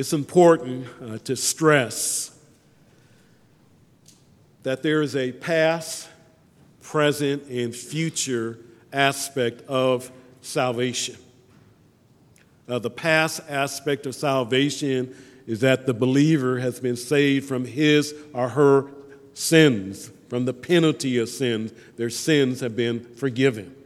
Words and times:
It's 0.00 0.14
important 0.14 0.86
uh, 1.02 1.18
to 1.24 1.36
stress 1.36 2.34
that 4.62 4.82
there 4.82 5.02
is 5.02 5.14
a 5.14 5.30
past, 5.30 6.08
present, 6.80 7.42
and 7.50 7.76
future 7.76 8.60
aspect 8.94 9.60
of 9.68 10.10
salvation. 10.40 11.16
Uh, 12.66 12.78
the 12.78 12.88
past 12.88 13.42
aspect 13.46 14.06
of 14.06 14.14
salvation 14.14 15.14
is 15.46 15.60
that 15.60 15.84
the 15.84 15.92
believer 15.92 16.60
has 16.60 16.80
been 16.80 16.96
saved 16.96 17.46
from 17.46 17.66
his 17.66 18.14
or 18.32 18.48
her 18.48 18.86
sins, 19.34 20.10
from 20.30 20.46
the 20.46 20.54
penalty 20.54 21.18
of 21.18 21.28
sins. 21.28 21.74
Their 21.98 22.08
sins 22.08 22.60
have 22.60 22.74
been 22.74 23.04
forgiven. 23.16 23.76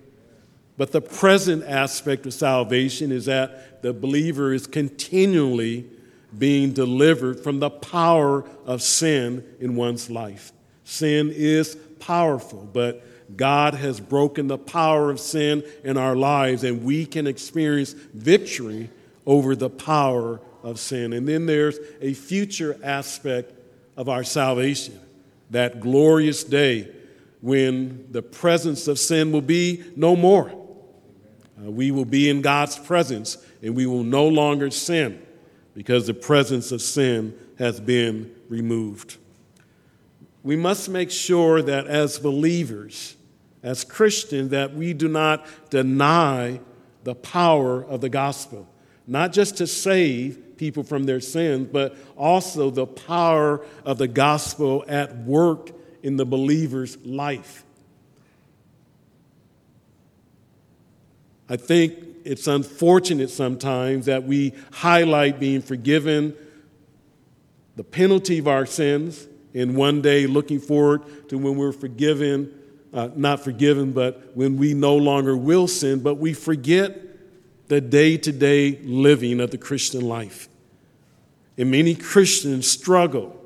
But 0.76 0.92
the 0.92 1.00
present 1.00 1.64
aspect 1.64 2.24
of 2.24 2.34
salvation 2.34 3.10
is 3.10 3.24
that 3.24 3.82
the 3.82 3.92
believer 3.92 4.52
is 4.52 4.68
continually 4.68 5.90
being 6.38 6.72
delivered 6.72 7.40
from 7.40 7.60
the 7.60 7.70
power 7.70 8.44
of 8.64 8.82
sin 8.82 9.44
in 9.60 9.76
one's 9.76 10.10
life. 10.10 10.52
Sin 10.84 11.30
is 11.34 11.76
powerful, 12.00 12.68
but 12.72 13.04
God 13.36 13.74
has 13.74 14.00
broken 14.00 14.48
the 14.48 14.58
power 14.58 15.10
of 15.10 15.18
sin 15.18 15.64
in 15.82 15.96
our 15.96 16.14
lives, 16.14 16.64
and 16.64 16.84
we 16.84 17.06
can 17.06 17.26
experience 17.26 17.92
victory 17.92 18.90
over 19.26 19.56
the 19.56 19.70
power 19.70 20.40
of 20.62 20.78
sin. 20.78 21.12
And 21.12 21.26
then 21.26 21.46
there's 21.46 21.78
a 22.00 22.12
future 22.14 22.78
aspect 22.82 23.52
of 23.96 24.08
our 24.08 24.24
salvation, 24.24 24.98
that 25.50 25.80
glorious 25.80 26.44
day 26.44 26.88
when 27.40 28.08
the 28.10 28.22
presence 28.22 28.88
of 28.88 28.98
sin 28.98 29.30
will 29.32 29.42
be 29.42 29.84
no 29.96 30.16
more. 30.16 30.50
Uh, 30.50 31.70
we 31.70 31.90
will 31.90 32.04
be 32.04 32.28
in 32.28 32.42
God's 32.42 32.78
presence, 32.78 33.38
and 33.62 33.74
we 33.74 33.86
will 33.86 34.02
no 34.02 34.26
longer 34.26 34.70
sin 34.70 35.20
because 35.74 36.06
the 36.06 36.14
presence 36.14 36.72
of 36.72 36.80
sin 36.80 37.34
has 37.58 37.80
been 37.80 38.34
removed 38.48 39.18
we 40.44 40.56
must 40.56 40.90
make 40.90 41.10
sure 41.10 41.62
that 41.62 41.86
as 41.86 42.18
believers, 42.18 43.16
as 43.62 43.82
Christians, 43.82 44.50
that 44.50 44.74
we 44.74 44.92
do 44.92 45.08
not 45.08 45.46
deny 45.70 46.60
the 47.02 47.14
power 47.14 47.82
of 47.82 48.02
the 48.02 48.10
gospel, 48.10 48.68
not 49.06 49.32
just 49.32 49.56
to 49.56 49.66
save 49.66 50.58
people 50.58 50.82
from 50.82 51.04
their 51.04 51.20
sins, 51.20 51.68
but 51.72 51.96
also 52.16 52.70
the 52.70 52.86
power 52.86 53.64
of 53.86 53.96
the 53.96 54.06
gospel 54.06 54.84
at 54.86 55.16
work 55.16 55.70
in 56.02 56.18
the 56.18 56.26
believer's 56.26 56.98
life. 57.06 57.64
I 61.48 61.56
think 61.56 62.03
it's 62.24 62.46
unfortunate 62.46 63.30
sometimes 63.30 64.06
that 64.06 64.24
we 64.24 64.54
highlight 64.72 65.38
being 65.38 65.60
forgiven, 65.60 66.34
the 67.76 67.84
penalty 67.84 68.38
of 68.38 68.48
our 68.48 68.66
sins, 68.66 69.28
and 69.52 69.76
one 69.76 70.02
day 70.02 70.26
looking 70.26 70.58
forward 70.58 71.28
to 71.28 71.38
when 71.38 71.56
we're 71.56 71.72
forgiven, 71.72 72.52
uh, 72.92 73.10
not 73.14 73.40
forgiven, 73.40 73.92
but 73.92 74.34
when 74.34 74.56
we 74.56 74.74
no 74.74 74.96
longer 74.96 75.36
will 75.36 75.68
sin, 75.68 76.00
but 76.00 76.16
we 76.16 76.32
forget 76.32 76.98
the 77.68 77.80
day 77.80 78.16
to 78.16 78.32
day 78.32 78.78
living 78.82 79.40
of 79.40 79.50
the 79.50 79.58
Christian 79.58 80.08
life. 80.08 80.48
And 81.56 81.70
many 81.70 81.94
Christians 81.94 82.68
struggle 82.68 83.40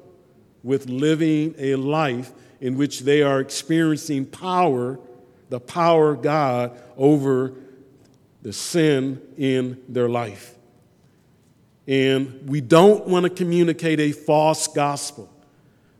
with 0.62 0.88
living 0.88 1.54
a 1.58 1.74
life 1.74 2.32
in 2.60 2.76
which 2.76 3.00
they 3.00 3.22
are 3.22 3.40
experiencing 3.40 4.26
power, 4.26 4.98
the 5.50 5.60
power 5.60 6.12
of 6.12 6.22
God 6.22 6.80
over 6.96 7.54
the 8.42 8.53
sin 8.53 9.20
in 9.36 9.83
their 9.89 10.08
life. 10.08 10.55
And 11.86 12.48
we 12.48 12.61
don't 12.61 13.06
want 13.06 13.25
to 13.25 13.31
communicate 13.31 13.98
a 13.98 14.12
false 14.12 14.69
gospel. 14.69 15.33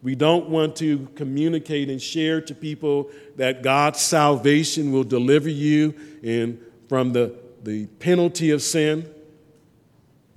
We 0.03 0.15
don't 0.15 0.49
want 0.49 0.77
to 0.77 1.09
communicate 1.17 1.89
and 1.91 2.01
share 2.01 2.41
to 2.43 2.55
people 2.55 3.11
that 3.37 3.63
God's 3.63 4.01
salvation 4.01 4.93
will 4.93 5.05
deliver 5.05 5.49
you 5.49 5.95
from 6.89 7.13
the, 7.13 7.35
the 7.65 7.87
penalty 7.99 8.51
of 8.51 8.63
sin, 8.63 9.13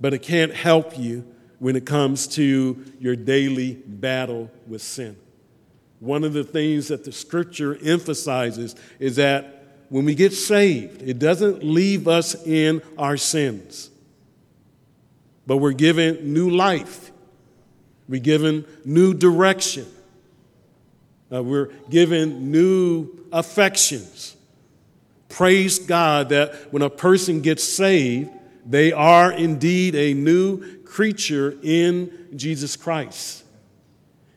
but 0.00 0.14
it 0.14 0.20
can't 0.20 0.52
help 0.52 0.98
you 0.98 1.24
when 1.60 1.76
it 1.76 1.86
comes 1.86 2.26
to 2.26 2.84
your 2.98 3.14
daily 3.14 3.74
battle 3.74 4.50
with 4.66 4.82
sin. 4.82 5.16
One 6.00 6.24
of 6.24 6.32
the 6.32 6.42
things 6.42 6.88
that 6.88 7.04
the 7.04 7.12
scripture 7.12 7.78
emphasizes 7.84 8.74
is 8.98 9.16
that 9.16 9.61
when 9.92 10.04
we 10.04 10.14
get 10.14 10.32
saved, 10.32 11.02
it 11.02 11.18
doesn't 11.18 11.62
leave 11.62 12.08
us 12.08 12.34
in 12.46 12.82
our 12.98 13.16
sins, 13.16 13.90
but 15.46 15.58
we're 15.58 15.72
given 15.72 16.32
new 16.32 16.50
life 16.50 17.12
we're 18.12 18.20
given 18.20 18.66
new 18.84 19.14
direction. 19.14 19.86
Uh, 21.32 21.42
we're 21.42 21.68
given 21.88 22.50
new 22.50 23.08
affections. 23.32 24.36
Praise 25.30 25.78
God 25.78 26.28
that 26.28 26.72
when 26.72 26.82
a 26.82 26.90
person 26.90 27.40
gets 27.40 27.64
saved, 27.64 28.30
they 28.66 28.92
are 28.92 29.32
indeed 29.32 29.94
a 29.94 30.12
new 30.12 30.82
creature 30.82 31.56
in 31.62 32.28
Jesus 32.36 32.76
Christ. 32.76 33.44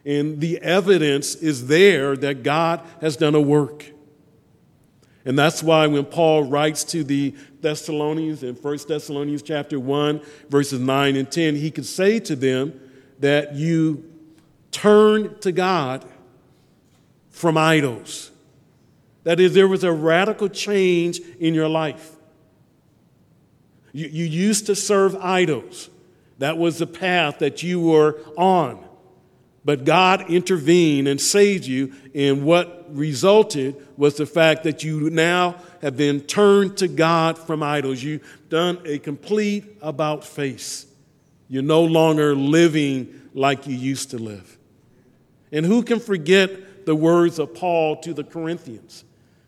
And 0.06 0.40
the 0.40 0.60
evidence 0.60 1.36
is 1.36 1.68
there 1.68 2.16
that 2.16 2.44
God 2.44 2.80
has 3.02 3.18
done 3.18 3.36
a 3.36 3.42
work. 3.42 3.92
And 5.26 5.38
that's 5.38 5.64
why 5.64 5.88
when 5.88 6.06
Paul 6.06 6.44
writes 6.44 6.84
to 6.86 7.04
the 7.04 7.36
Thessalonians 7.62 8.44
in 8.44 8.56
1 8.56 8.78
Thessalonians 8.88 9.42
chapter 9.42 9.80
1, 9.80 10.22
verses 10.50 10.80
9 10.80 11.16
and 11.16 11.32
10, 11.32 11.56
he 11.56 11.72
could 11.72 11.86
say 11.86 12.20
to 12.20 12.36
them, 12.36 12.80
that 13.20 13.56
you 13.56 14.04
turn 14.72 15.38
to 15.40 15.52
God 15.52 16.06
from 17.30 17.58
idols. 17.58 18.32
That 19.24 19.40
is, 19.40 19.54
there 19.54 19.68
was 19.68 19.84
a 19.84 19.92
radical 19.92 20.50
change 20.50 21.20
in 21.40 21.54
your 21.54 21.70
life. 21.70 22.16
You, 23.92 24.08
you 24.08 24.26
used 24.26 24.66
to 24.68 24.76
serve 24.76 25.16
idols, 25.16 25.90
that 26.40 26.58
was 26.58 26.80
the 26.80 26.88
path 26.88 27.40
that 27.40 27.64
you 27.64 27.80
were 27.80 28.20
on. 28.38 28.86
But 29.66 29.84
God 29.84 30.30
intervened 30.30 31.08
and 31.08 31.20
saved 31.20 31.66
you, 31.66 31.92
and 32.14 32.46
what 32.46 32.86
resulted 32.96 33.76
was 33.98 34.16
the 34.16 34.28
fact 34.28 34.64
that 34.64 34.84
you 34.84 35.10
now 35.10 35.56
have 35.82 35.98
been 35.98 36.22
turned 36.22 36.78
to 36.78 36.88
God 36.88 37.40
from 37.40 37.64
idols. 37.64 38.04
You've 38.04 38.24
done 38.50 38.80
a 38.86 39.00
complete 39.00 39.66
about 39.82 40.24
face. 40.24 40.86
You're 41.50 41.64
no 41.64 41.84
longer 41.84 42.36
living 42.36 43.24
like 43.34 43.66
you 43.66 43.76
used 43.76 44.12
to 44.12 44.20
live. 44.20 44.56
And 45.52 45.66
who 45.66 45.82
can 45.82 46.00
forget 46.00 46.86
the 46.86 46.96
words 46.96 47.40
of 47.40 47.56
Paul 47.56 47.98
to 48.02 48.14
the 48.14 48.24
Corinthians 48.24 49.04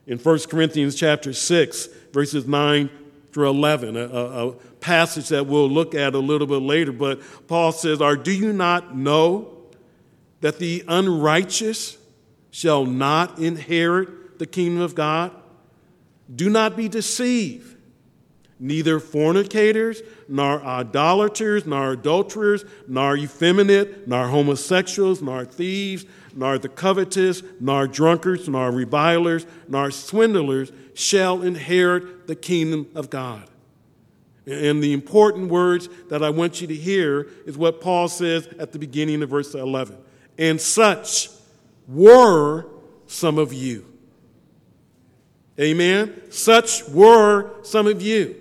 in 0.07 0.17
1 0.17 0.39
Corinthians 0.49 0.95
chapter 0.95 1.31
6, 1.31 1.87
verses 2.11 2.47
9 2.47 2.89
through 3.31 3.49
11, 3.49 3.97
a, 3.97 4.01
a, 4.01 4.51
passage 4.79 5.29
that 5.29 5.45
we'll 5.45 5.69
look 5.69 5.95
at 5.95 6.13
a 6.13 6.19
little 6.19 6.47
bit 6.47 6.61
later. 6.61 6.91
But 6.91 7.19
Paul 7.47 7.71
says, 7.71 7.99
Or 7.99 8.15
do 8.15 8.31
you 8.31 8.53
not 8.53 8.95
know 8.95 9.56
that 10.41 10.59
the 10.59 10.83
unrighteous 10.87 11.97
shall 12.51 12.85
not 12.85 13.39
inherit 13.39 14.39
the 14.39 14.45
kingdom 14.45 14.81
of 14.81 14.95
God? 14.95 15.31
Do 16.33 16.49
not 16.49 16.75
be 16.75 16.87
deceived. 16.87 17.75
Neither 18.59 18.99
fornicators, 18.99 20.01
nor 20.27 20.63
idolaters, 20.63 21.67
nor 21.67 21.91
adulterers, 21.91 22.65
nor 22.87 23.15
effeminate, 23.15 24.07
nor 24.07 24.27
homosexuals, 24.27 25.21
nor 25.21 25.45
thieves, 25.45 26.05
nor 26.33 26.57
the 26.57 26.69
covetous, 26.69 27.43
nor 27.59 27.87
drunkards, 27.87 28.49
nor 28.49 28.71
revilers, 28.71 29.45
nor 29.67 29.91
swindlers 29.91 30.71
shall 30.95 31.43
inherit 31.43 32.25
the 32.25 32.35
kingdom 32.35 32.87
of 32.95 33.11
God. 33.11 33.47
And 34.47 34.81
the 34.81 34.93
important 34.93 35.49
words 35.49 35.87
that 36.09 36.23
I 36.23 36.29
want 36.29 36.61
you 36.61 36.67
to 36.67 36.75
hear 36.75 37.27
is 37.45 37.57
what 37.57 37.81
Paul 37.81 38.07
says 38.07 38.47
at 38.57 38.71
the 38.71 38.79
beginning 38.79 39.21
of 39.21 39.29
verse 39.29 39.53
11. 39.53 39.97
And 40.37 40.61
such 40.61 41.29
were 41.87 42.65
some 43.07 43.37
of 43.37 43.53
you. 43.53 43.85
Amen? 45.59 46.21
Such 46.29 46.87
were 46.89 47.63
some 47.63 47.87
of 47.87 48.01
you. 48.01 48.35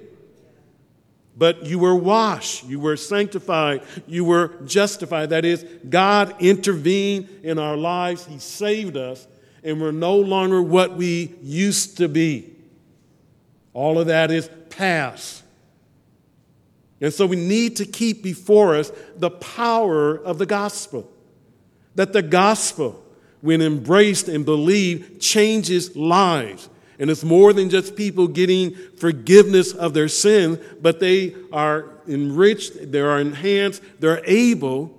But 1.38 1.66
you 1.66 1.78
were 1.78 1.94
washed, 1.94 2.64
you 2.64 2.80
were 2.80 2.96
sanctified, 2.96 3.82
you 4.06 4.24
were 4.24 4.48
justified. 4.64 5.30
That 5.30 5.44
is, 5.44 5.64
God 5.88 6.34
intervened 6.40 7.28
in 7.42 7.58
our 7.58 7.76
lives, 7.76 8.24
He 8.24 8.38
saved 8.38 8.96
us, 8.96 9.26
and 9.62 9.80
we're 9.80 9.92
no 9.92 10.16
longer 10.16 10.62
what 10.62 10.96
we 10.96 11.34
used 11.42 11.98
to 11.98 12.08
be. 12.08 12.54
All 13.74 13.98
of 13.98 14.06
that 14.06 14.30
is 14.30 14.48
past. 14.70 15.42
And 17.02 17.12
so 17.12 17.26
we 17.26 17.36
need 17.36 17.76
to 17.76 17.84
keep 17.84 18.22
before 18.22 18.74
us 18.74 18.90
the 19.16 19.30
power 19.30 20.16
of 20.16 20.38
the 20.38 20.46
gospel. 20.46 21.12
That 21.96 22.12
the 22.12 22.22
gospel, 22.22 23.02
when 23.40 23.60
embraced 23.60 24.28
and 24.28 24.44
believed, 24.44 25.20
changes 25.20 25.96
lives. 25.96 26.68
And 26.98 27.10
it's 27.10 27.24
more 27.24 27.52
than 27.52 27.68
just 27.68 27.96
people 27.96 28.26
getting 28.28 28.74
forgiveness 28.96 29.72
of 29.72 29.92
their 29.92 30.08
sin, 30.08 30.60
but 30.80 31.00
they 31.00 31.34
are 31.52 31.90
enriched, 32.08 32.90
they 32.92 33.00
are 33.00 33.20
enhanced, 33.20 33.82
they're 33.98 34.22
able 34.24 34.96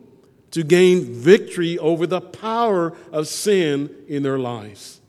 to 0.51 0.63
gain 0.63 1.13
victory 1.13 1.77
over 1.79 2.05
the 2.05 2.21
power 2.21 2.95
of 3.11 3.27
sin 3.27 3.89
in 4.07 4.23
their 4.23 4.39
lives. 4.39 5.01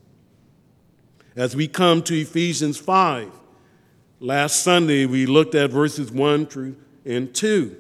As 1.36 1.54
we 1.54 1.68
come 1.68 2.02
to 2.02 2.20
Ephesians 2.20 2.78
5, 2.78 3.30
last 4.20 4.62
Sunday 4.62 5.06
we 5.06 5.26
looked 5.26 5.54
at 5.54 5.70
verses 5.70 6.10
1 6.10 6.46
through 6.46 6.76
and 7.04 7.34
2, 7.34 7.76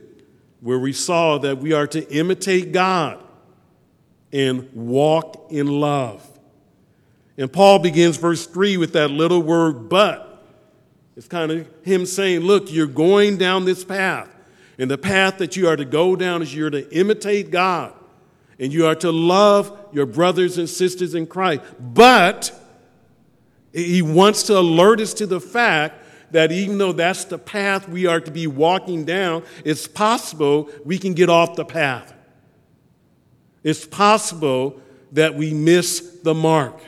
where 0.60 0.78
we 0.78 0.92
saw 0.92 1.38
that 1.38 1.58
we 1.58 1.72
are 1.72 1.86
to 1.88 2.08
imitate 2.14 2.72
God 2.72 3.22
and 4.32 4.68
walk 4.72 5.48
in 5.50 5.66
love. 5.66 6.26
And 7.36 7.52
Paul 7.52 7.78
begins 7.78 8.16
verse 8.16 8.46
3 8.46 8.76
with 8.76 8.92
that 8.94 9.10
little 9.10 9.42
word, 9.42 9.88
but. 9.88 10.26
It's 11.16 11.26
kind 11.26 11.50
of 11.50 11.68
him 11.82 12.06
saying, 12.06 12.40
Look, 12.42 12.70
you're 12.70 12.86
going 12.86 13.38
down 13.38 13.64
this 13.64 13.84
path. 13.84 14.28
And 14.78 14.88
the 14.88 14.96
path 14.96 15.38
that 15.38 15.56
you 15.56 15.66
are 15.68 15.74
to 15.74 15.84
go 15.84 16.14
down 16.14 16.42
is 16.42 16.54
you're 16.54 16.70
to 16.70 16.88
imitate 16.96 17.50
God 17.50 17.92
and 18.60 18.72
you 18.72 18.86
are 18.86 18.94
to 18.96 19.10
love 19.10 19.76
your 19.92 20.06
brothers 20.06 20.58
and 20.58 20.68
sisters 20.68 21.14
in 21.14 21.26
Christ. 21.26 21.62
But 21.80 22.52
he 23.72 24.02
wants 24.02 24.44
to 24.44 24.58
alert 24.58 25.00
us 25.00 25.12
to 25.14 25.26
the 25.26 25.40
fact 25.40 25.96
that 26.30 26.52
even 26.52 26.78
though 26.78 26.92
that's 26.92 27.24
the 27.24 27.38
path 27.38 27.88
we 27.88 28.06
are 28.06 28.20
to 28.20 28.30
be 28.30 28.46
walking 28.46 29.04
down, 29.04 29.42
it's 29.64 29.88
possible 29.88 30.70
we 30.84 30.98
can 30.98 31.14
get 31.14 31.28
off 31.28 31.56
the 31.56 31.64
path. 31.64 32.14
It's 33.62 33.86
possible 33.86 34.80
that 35.12 35.34
we 35.34 35.52
miss 35.52 36.18
the 36.22 36.34
mark. 36.34 36.80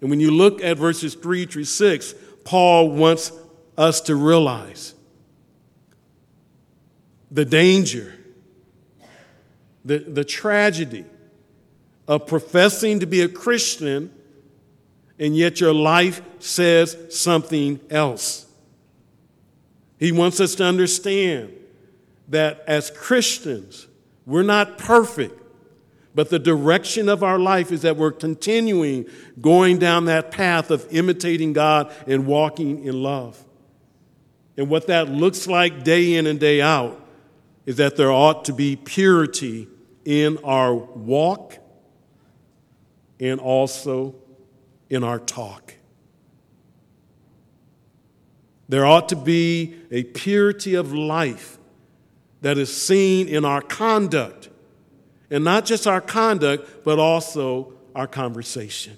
And 0.00 0.10
when 0.10 0.20
you 0.20 0.30
look 0.30 0.62
at 0.62 0.78
verses 0.78 1.14
3 1.14 1.46
through 1.46 1.64
6, 1.64 2.14
Paul 2.44 2.90
wants 2.90 3.32
us 3.76 4.00
to 4.02 4.14
realize 4.14 4.94
the 7.30 7.44
danger, 7.44 8.14
the, 9.84 9.98
the 9.98 10.24
tragedy 10.24 11.04
of 12.08 12.26
professing 12.26 13.00
to 13.00 13.06
be 13.06 13.20
a 13.22 13.28
Christian 13.28 14.10
and 15.20 15.36
yet 15.36 15.60
your 15.60 15.74
life 15.74 16.22
says 16.38 16.96
something 17.10 17.78
else. 17.90 18.46
He 19.98 20.12
wants 20.12 20.40
us 20.40 20.54
to 20.56 20.64
understand 20.64 21.52
that 22.28 22.64
as 22.66 22.90
Christians, 22.90 23.86
we're 24.24 24.42
not 24.42 24.78
perfect, 24.78 25.39
but 26.14 26.30
the 26.30 26.38
direction 26.38 27.08
of 27.08 27.22
our 27.22 27.38
life 27.38 27.70
is 27.70 27.82
that 27.82 27.96
we're 27.96 28.12
continuing 28.12 29.06
going 29.40 29.78
down 29.78 30.06
that 30.06 30.30
path 30.30 30.70
of 30.70 30.86
imitating 30.90 31.52
God 31.52 31.92
and 32.06 32.26
walking 32.26 32.84
in 32.84 33.02
love. 33.02 33.44
And 34.56 34.68
what 34.68 34.88
that 34.88 35.08
looks 35.08 35.46
like 35.46 35.84
day 35.84 36.16
in 36.16 36.26
and 36.26 36.40
day 36.40 36.60
out 36.60 37.00
is 37.66 37.76
that 37.76 37.96
there 37.96 38.10
ought 38.10 38.44
to 38.46 38.52
be 38.52 38.76
purity 38.76 39.68
in 40.04 40.38
our 40.44 40.74
walk 40.74 41.58
and 43.20 43.38
also 43.38 44.14
in 44.88 45.04
our 45.04 45.18
talk. 45.18 45.74
There 48.68 48.86
ought 48.86 49.08
to 49.10 49.16
be 49.16 49.76
a 49.90 50.04
purity 50.04 50.74
of 50.74 50.92
life 50.92 51.58
that 52.40 52.56
is 52.56 52.74
seen 52.74 53.28
in 53.28 53.44
our 53.44 53.60
conduct, 53.60 54.48
and 55.30 55.44
not 55.44 55.64
just 55.64 55.86
our 55.86 56.00
conduct, 56.00 56.84
but 56.84 56.98
also 56.98 57.72
our 57.94 58.06
conversation. 58.06 58.96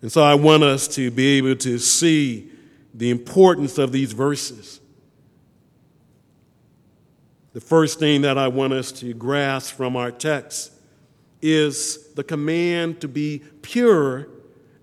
And 0.00 0.10
so 0.10 0.22
I 0.22 0.34
want 0.34 0.62
us 0.62 0.88
to 0.96 1.10
be 1.10 1.38
able 1.38 1.56
to 1.56 1.78
see 1.78 2.50
the 2.94 3.10
importance 3.10 3.78
of 3.78 3.92
these 3.92 4.12
verses 4.12 4.80
the 7.52 7.60
first 7.60 7.98
thing 7.98 8.22
that 8.22 8.38
I 8.38 8.48
want 8.48 8.72
us 8.72 8.92
to 8.92 9.12
grasp 9.12 9.74
from 9.74 9.94
our 9.94 10.10
text 10.10 10.72
is 11.42 12.08
the 12.14 12.24
command 12.24 13.02
to 13.02 13.08
be 13.08 13.42
pure 13.60 14.28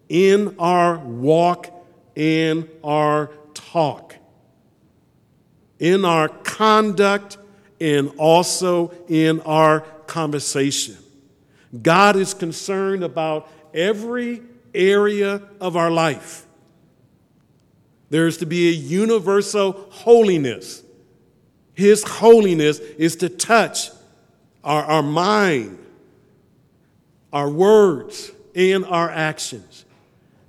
in 0.07 0.55
our 0.59 0.99
walk 0.99 1.73
and 2.15 2.69
our 2.83 3.31
talk, 3.55 4.15
in 5.79 6.05
our 6.05 6.27
conduct, 6.27 7.38
and 7.79 8.11
also 8.17 8.93
in 9.07 9.41
our 9.41 9.81
conversation. 10.07 10.97
God 11.81 12.15
is 12.15 12.33
concerned 12.33 13.03
about 13.03 13.49
every 13.73 14.41
area 14.73 15.41
of 15.61 15.75
our 15.75 15.91
life. 15.91 16.45
There 18.09 18.27
is 18.27 18.37
to 18.37 18.45
be 18.45 18.69
a 18.69 18.73
universal 18.73 19.73
holiness 19.89 20.83
his 21.79 22.03
holiness 22.03 22.79
is 22.79 23.15
to 23.15 23.29
touch 23.29 23.89
our, 24.65 24.83
our 24.83 25.01
mind, 25.01 25.79
our 27.31 27.49
words, 27.49 28.33
and 28.53 28.83
our 28.83 29.09
actions. 29.09 29.85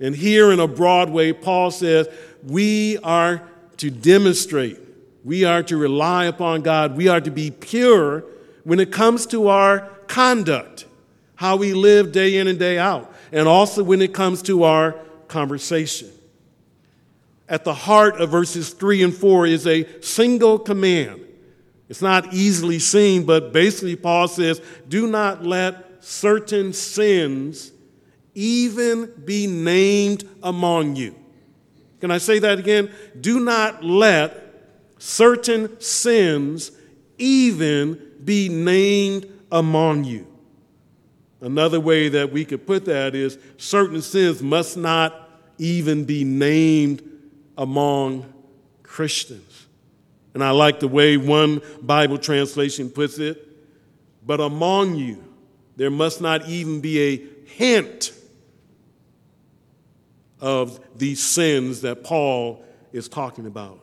And 0.01 0.13
here 0.13 0.51
in 0.51 0.59
a 0.59 0.67
broad 0.67 1.09
way, 1.09 1.31
Paul 1.31 1.71
says 1.71 2.09
we 2.43 2.97
are 2.97 3.47
to 3.77 3.89
demonstrate, 3.89 4.77
we 5.23 5.43
are 5.45 5.63
to 5.63 5.77
rely 5.77 6.25
upon 6.25 6.61
God, 6.61 6.97
we 6.97 7.07
are 7.07 7.21
to 7.21 7.31
be 7.31 7.51
pure 7.51 8.23
when 8.63 8.79
it 8.79 8.91
comes 8.91 9.25
to 9.27 9.47
our 9.47 9.89
conduct, 10.07 10.85
how 11.35 11.55
we 11.55 11.73
live 11.73 12.11
day 12.11 12.37
in 12.37 12.47
and 12.47 12.59
day 12.59 12.77
out, 12.77 13.13
and 13.31 13.47
also 13.47 13.83
when 13.83 14.01
it 14.01 14.13
comes 14.13 14.41
to 14.43 14.63
our 14.63 14.95
conversation. 15.27 16.09
At 17.47 17.63
the 17.63 17.73
heart 17.73 18.19
of 18.21 18.29
verses 18.29 18.73
3 18.73 19.03
and 19.03 19.13
4 19.13 19.45
is 19.45 19.67
a 19.67 20.01
single 20.01 20.57
command 20.57 21.21
it's 21.91 22.01
not 22.01 22.33
easily 22.33 22.79
seen, 22.79 23.25
but 23.25 23.51
basically, 23.51 23.97
Paul 23.97 24.29
says, 24.29 24.61
do 24.87 25.07
not 25.07 25.43
let 25.43 26.01
certain 26.01 26.71
sins 26.71 27.73
even 28.33 29.11
be 29.25 29.45
named 29.45 30.23
among 30.41 30.95
you. 30.95 31.13
Can 31.99 32.09
I 32.09 32.17
say 32.17 32.39
that 32.39 32.59
again? 32.59 32.93
Do 33.19 33.41
not 33.41 33.83
let 33.83 34.40
certain 35.01 35.81
sins 35.81 36.71
even 37.17 37.99
be 38.23 38.49
named 38.49 39.25
among 39.51 40.03
you. 40.03 40.27
Another 41.41 41.79
way 41.79 42.07
that 42.09 42.31
we 42.31 42.45
could 42.45 42.67
put 42.67 42.85
that 42.85 43.15
is 43.15 43.39
certain 43.57 44.03
sins 44.03 44.43
must 44.43 44.77
not 44.77 45.27
even 45.57 46.05
be 46.05 46.23
named 46.23 47.01
among 47.57 48.31
Christians. 48.83 49.65
And 50.35 50.43
I 50.43 50.51
like 50.51 50.79
the 50.79 50.87
way 50.87 51.17
one 51.17 51.63
Bible 51.81 52.19
translation 52.19 52.91
puts 52.91 53.17
it. 53.17 53.47
But 54.23 54.39
among 54.39 54.95
you, 54.95 55.23
there 55.77 55.89
must 55.89 56.21
not 56.21 56.47
even 56.47 56.79
be 56.79 57.01
a 57.01 57.47
hint 57.47 58.13
of 60.39 60.79
these 60.95 61.23
sins 61.23 61.81
that 61.81 62.03
Paul 62.03 62.63
is 62.93 63.09
talking 63.09 63.47
about. 63.47 63.79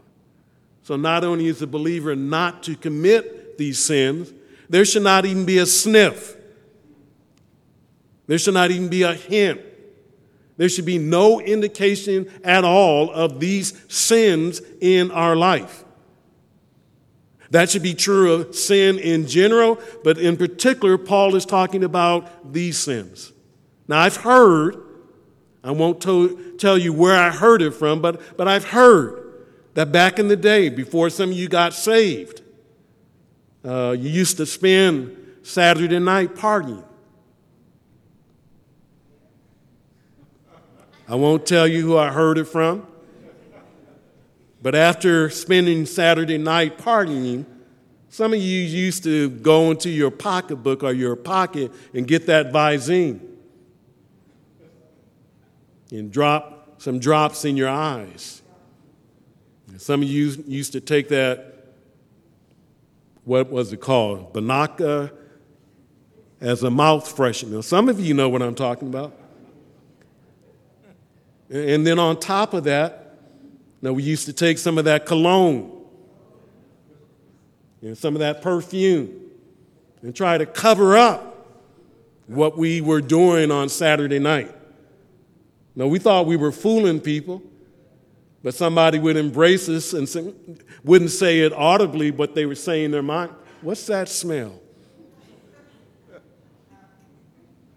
So 0.89 0.97
not 0.97 1.23
only 1.23 1.49
is 1.49 1.59
the 1.59 1.67
believer 1.67 2.17
not 2.17 2.63
to 2.63 2.75
commit 2.75 3.59
these 3.59 3.79
sins, 3.79 4.33
there 4.71 4.87
should 4.87 5.03
not 5.03 5.27
even 5.27 5.45
be 5.45 5.59
a 5.59 5.67
sniff. 5.67 6.35
There 8.27 8.39
should 8.39 8.55
not 8.55 8.71
even 8.71 8.89
be 8.89 9.03
a 9.03 9.13
hint. 9.13 9.61
There 10.57 10.67
should 10.71 10.87
be 10.87 10.97
no 10.97 11.43
indication 11.43 12.33
at 12.43 12.65
all 12.65 13.11
of 13.11 13.39
these 13.39 13.79
sins 13.93 14.63
in 14.81 15.11
our 15.11 15.37
life. 15.37 15.85
That 17.51 17.69
should 17.69 17.83
be 17.83 17.93
true 17.93 18.33
of 18.33 18.55
sin 18.55 18.99
in 18.99 19.27
general, 19.27 19.79
but 20.03 20.17
in 20.17 20.39
particular, 20.39 20.97
Paul 20.97 21.37
is 21.37 21.45
talking 21.45 21.85
about 21.85 22.55
these 22.55 22.79
sins. 22.79 23.35
Now, 23.89 23.99
I've 23.99 24.17
heard, 24.17 24.83
I 25.63 25.71
won't 25.71 26.01
to, 26.05 26.57
tell 26.57 26.79
you 26.79 26.95
where 26.95 27.15
I 27.15 27.29
heard 27.29 27.61
it 27.61 27.73
from, 27.73 28.01
but, 28.01 28.39
but 28.39 28.49
I've 28.49 28.65
heard 28.65 29.18
that 29.79 29.93
back 29.93 30.19
in 30.19 30.27
the 30.27 30.35
day, 30.35 30.69
before 30.69 31.09
some 31.09 31.31
of 31.31 31.37
you 31.37 31.49
got 31.49 31.73
saved, 31.73 32.43
uh, 33.65 33.95
you 33.97 34.09
used 34.09 34.37
to 34.37 34.45
spend 34.45 35.17
Saturday 35.45 36.01
night 36.01 36.35
partying. 36.35 36.83
I 41.09 41.15
won't 41.15 41.47
tell 41.47 41.69
you 41.69 41.83
who 41.83 41.97
I 41.97 42.11
heard 42.11 42.39
it 42.39 42.47
from. 42.47 42.89
But 44.61 44.75
after 44.75 45.31
spending 45.31 45.87
Saturday 45.87 46.39
night 46.39 46.79
partying, 46.79 47.47
some 48.09 48.33
of 48.33 48.41
you 48.41 48.61
used 48.61 49.05
to 49.05 49.31
go 49.31 49.71
into 49.71 49.91
your 49.91 50.11
pocketbook 50.11 50.83
or 50.83 50.91
your 50.91 51.15
pocket 51.15 51.71
and 51.95 52.05
get 52.05 52.27
that 52.27 52.51
Visine 52.53 53.21
and 55.93 56.11
drop 56.11 56.83
some 56.83 56.99
drops 56.99 57.45
in 57.45 57.57
your 57.57 57.69
eyes. 57.69 58.43
Some 59.79 60.03
of 60.03 60.09
you 60.09 60.45
used 60.47 60.73
to 60.73 60.81
take 60.81 61.09
that, 61.09 61.55
what 63.25 63.49
was 63.49 63.73
it 63.73 63.81
called? 63.81 64.33
Binaca 64.33 65.13
as 66.41 66.65
a 66.65 66.71
mouth 66.71 67.17
freshener. 67.17 67.63
Some 67.63 67.89
of 67.89 68.01
you 68.01 68.13
know 68.13 68.29
what 68.29 68.43
I'm 68.43 68.57
talking 68.57 68.89
about. 68.89 69.17
And 71.49 71.87
then 71.87 71.99
on 71.99 72.19
top 72.19 72.55
of 72.55 72.65
that, 72.65 73.19
now 73.81 73.93
we 73.93 74.03
used 74.03 74.27
to 74.27 74.33
take 74.33 74.59
some 74.59 74.79
of 74.79 74.85
that 74.87 75.07
cologne 75.07 75.73
and 77.81 77.97
some 77.97 78.15
of 78.15 78.21
that 78.21 78.43
perfume 78.43 79.31
and 80.03 80.15
try 80.15 80.37
to 80.39 80.45
cover 80.45 80.97
up 80.97 81.47
what 82.27 82.59
we 82.59 82.81
were 82.81 83.01
doing 83.01 83.53
on 83.53 83.69
Saturday 83.69 84.19
night. 84.19 84.53
Now, 85.77 85.87
we 85.87 86.01
thought 86.01 86.27
we 86.27 86.37
were 86.37 86.51
fooling 86.51 87.01
people, 87.01 87.43
but 88.43 88.55
somebody 88.55 88.99
would 88.99 89.17
embrace 89.17 89.69
us 89.69 89.93
and 89.93 90.09
say, 90.09 90.33
wouldn't 90.85 91.11
say 91.11 91.41
it 91.41 91.53
audibly, 91.53 92.11
but 92.11 92.35
they 92.35 92.47
were 92.47 92.55
saying 92.55 92.87
in 92.87 92.91
their 92.91 93.03
mind, 93.03 93.33
What's 93.61 93.87
that 93.87 94.09
smell? 94.09 94.61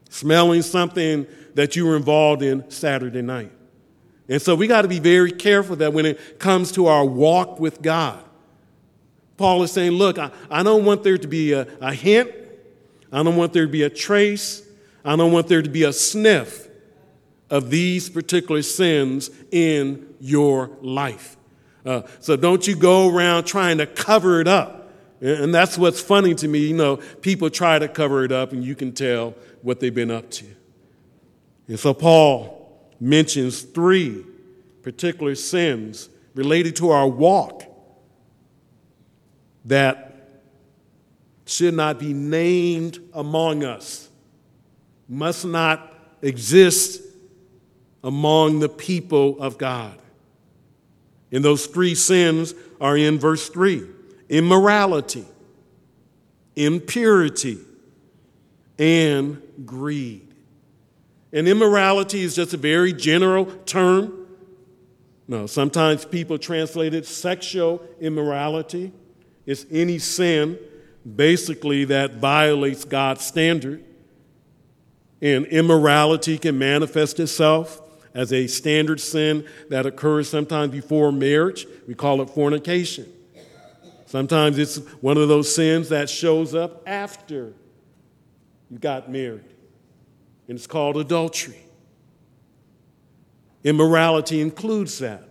Smelling 0.10 0.62
something 0.62 1.26
that 1.56 1.76
you 1.76 1.88
were 1.88 1.96
involved 1.96 2.44
in 2.44 2.70
Saturday 2.70 3.22
night. 3.24 3.52
And 4.30 4.42
so 4.42 4.54
we 4.54 4.68
got 4.68 4.84
to 4.84 4.88
be 4.88 5.00
very 5.00 5.32
careful 5.32 5.76
that 5.78 5.92
when 5.92 6.06
it 6.06 6.40
comes 6.40 6.72
to 6.74 6.88
our 6.88 7.04
walk 7.04 7.60
with 7.60 7.82
God, 7.82 8.24
Paul 9.38 9.64
is 9.64 9.72
saying, 9.72 9.94
Look, 9.94 10.20
I, 10.20 10.30
I 10.50 10.62
don't 10.62 10.86
want 10.86 11.04
there 11.04 11.18
to 11.18 11.28
be 11.28 11.54
a, 11.54 11.68
a 11.82 11.94
hint, 11.94 12.32
I 13.12 13.24
don't 13.24 13.36
want 13.36 13.54
there 13.54 13.66
to 13.66 13.72
be 13.72 13.84
a 13.84 13.90
trace, 13.90 14.62
I 15.04 15.16
don't 15.16 15.32
want 15.32 15.48
there 15.48 15.64
to 15.64 15.70
be 15.70 15.84
a 15.84 15.94
sniff 15.94 16.68
of 17.52 17.70
these 17.70 18.10
particular 18.10 18.64
sins 18.64 19.30
in 19.52 20.16
your 20.20 20.72
life. 20.82 21.38
Uh, 21.86 22.04
so 22.20 22.36
don't 22.36 22.66
you 22.66 22.76
go 22.76 23.14
around 23.14 23.44
trying 23.44 23.78
to 23.80 23.86
cover 23.86 24.40
it 24.40 24.48
up. 24.48 24.78
And 25.20 25.54
that's 25.54 25.78
what's 25.78 26.02
funny 26.02 26.34
to 26.36 26.48
me. 26.48 26.60
You 26.68 26.76
know, 26.76 26.96
people 27.22 27.52
try 27.52 27.78
to 27.78 27.88
cover 27.88 28.24
it 28.24 28.32
up, 28.32 28.54
and 28.54 28.64
you 28.64 28.74
can 28.74 28.92
tell 28.92 29.36
what 29.62 29.80
they've 29.80 29.94
been 29.94 30.10
up 30.10 30.32
to. 30.32 30.46
And 31.68 31.80
so 31.80 31.94
Paul 31.94 32.90
mentions 33.00 33.62
three 33.62 34.26
particular 34.82 35.36
sins 35.36 36.10
related 36.34 36.76
to 36.78 36.90
our 36.90 37.08
walk 37.08 37.64
that 39.66 40.08
should 41.46 41.76
not 41.76 42.00
be 42.00 42.14
named 42.14 42.98
among 43.14 43.64
us, 43.64 44.10
must 45.08 45.46
not 45.46 45.94
exist 46.24 47.11
among 48.04 48.60
the 48.60 48.70
people 48.70 49.42
of 49.42 49.58
God. 49.58 49.98
And 51.32 51.44
those 51.44 51.66
three 51.66 51.96
sins 51.96 52.54
are 52.80 52.98
in 52.98 53.20
verse 53.20 53.50
3 53.50 53.88
immorality, 54.30 55.26
impurity, 56.56 57.60
and 58.80 59.42
greed. 59.66 60.34
And 61.34 61.48
immorality 61.48 62.22
is 62.22 62.36
just 62.36 62.54
a 62.54 62.58
very 62.58 62.94
general 62.94 63.46
term. 63.66 64.28
No, 65.28 65.48
sometimes 65.48 66.04
people 66.06 66.38
translate 66.38 66.94
it 66.94 67.06
sexual 67.06 67.82
immorality. 68.00 68.92
It's 69.46 69.66
any 69.72 69.98
sin, 69.98 70.58
basically, 71.16 71.86
that 71.86 72.16
violates 72.16 72.84
God's 72.86 73.26
standard. 73.26 73.84
And 75.22 75.46
immorality 75.46 76.38
can 76.38 76.58
manifest 76.58 77.20
itself 77.20 77.81
as 78.14 78.34
a 78.34 78.48
standard 78.48 79.00
sin 79.00 79.46
that 79.70 79.86
occurs 79.86 80.30
sometimes 80.30 80.72
before 80.72 81.12
marriage. 81.12 81.66
We 81.88 81.96
call 81.96 82.22
it 82.22 82.30
fornication. 82.30 83.12
Sometimes 84.06 84.58
it's 84.58 84.78
one 85.02 85.18
of 85.18 85.30
those 85.30 85.54
sins 85.54 85.90
that 85.90 86.10
shows 86.10 86.54
up 86.54 86.84
after 86.86 87.54
you 88.70 88.78
got 88.78 89.10
married 89.10 89.46
and 90.48 90.58
it's 90.58 90.68
called 90.68 90.98
adultery. 90.98 91.64
Immorality 93.64 94.42
includes 94.42 95.00
that. 95.00 95.24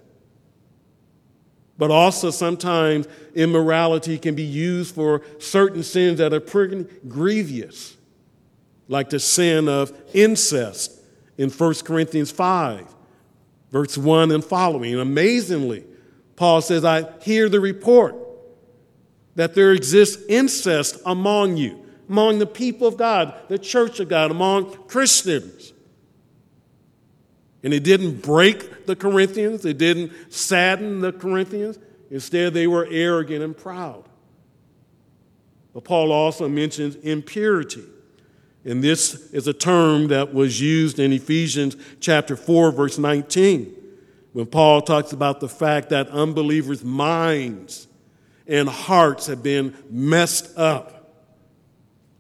But 1.77 1.91
also, 1.91 2.31
sometimes 2.31 3.07
immorality 3.35 4.19
can 4.19 4.35
be 4.35 4.45
used 4.45 4.95
for 4.95 5.23
certain 5.39 5.83
sins 5.83 6.19
that 6.19 6.33
are 6.33 6.41
pretty 6.41 6.85
grievous, 7.09 7.97
like 8.89 9.11
the 9.11 9.19
sin 9.19 9.69
of 9.69 9.93
incest 10.15 11.00
in 11.41 11.51
1 11.51 11.75
Corinthians 11.85 12.31
5, 12.31 12.87
verse 13.71 13.97
1 13.97 14.31
and 14.31 14.45
following. 14.45 14.95
Amazingly, 14.95 15.85
Paul 16.37 16.61
says, 16.61 16.85
I 16.85 17.11
hear 17.21 17.49
the 17.49 17.61
report 17.61 18.15
that 19.37 19.55
there 19.55 19.73
exists 19.73 20.23
incest 20.29 21.01
among 21.07 21.57
you 21.57 21.81
among 22.11 22.41
the 22.41 22.47
people 22.47 22.89
of 22.89 22.97
God, 22.97 23.33
the 23.47 23.59
church 23.59 24.01
of 24.01 24.09
God, 24.09 24.33
among 24.33 24.73
Christians. 24.89 25.73
And 27.63 27.73
it 27.73 27.85
didn't 27.85 28.21
break 28.21 28.87
the 28.87 28.97
Corinthians, 28.97 29.65
it 29.65 29.79
didn't 29.79 30.13
sadden 30.29 31.01
the 31.01 31.13
Corinthians. 31.13 31.79
Instead, 32.11 32.53
they 32.53 32.67
were 32.67 32.89
arrogant 32.91 33.45
and 33.45 33.57
proud. 33.57 34.09
But 35.73 35.85
Paul 35.85 36.11
also 36.11 36.49
mentions 36.49 36.97
impurity. 36.97 37.85
And 38.65 38.85
this 38.85 39.15
is 39.33 39.47
a 39.47 39.53
term 39.53 40.09
that 40.09 40.35
was 40.35 40.61
used 40.61 40.99
in 40.99 41.13
Ephesians 41.13 41.77
chapter 41.99 42.37
4, 42.37 42.73
verse 42.73 42.99
19, 42.99 43.75
when 44.33 44.47
Paul 44.47 44.83
talks 44.83 45.13
about 45.13 45.41
the 45.41 45.49
fact 45.49 45.89
that 45.91 46.09
unbelievers' 46.09 46.85
minds 46.85 47.89
and 48.47 48.69
hearts 48.69 49.27
have 49.29 49.43
been 49.43 49.75
messed 49.89 50.57
up. 50.59 50.97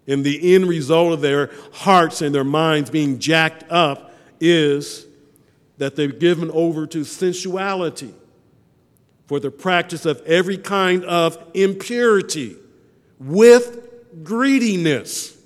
And 0.07 0.25
the 0.25 0.55
end 0.55 0.67
result 0.67 1.13
of 1.13 1.21
their 1.21 1.51
hearts 1.73 2.23
and 2.23 2.35
their 2.35 2.45
minds 2.45 2.89
being 2.91 3.19
jacked 3.19 3.65
up 3.71 4.15
is 4.41 5.07
that 5.79 5.97
they're 5.97 6.09
given 6.09 6.51
over 6.53 6.87
to 6.87 7.05
sensuality 7.05 8.15
for 9.27 9.39
the 9.39 9.51
practice 9.51 10.07
of 10.07 10.21
every 10.27 10.59
kind 10.59 11.05
of 11.05 11.39
impurity 11.55 12.57
with 13.19 14.25
greediness. 14.25 15.40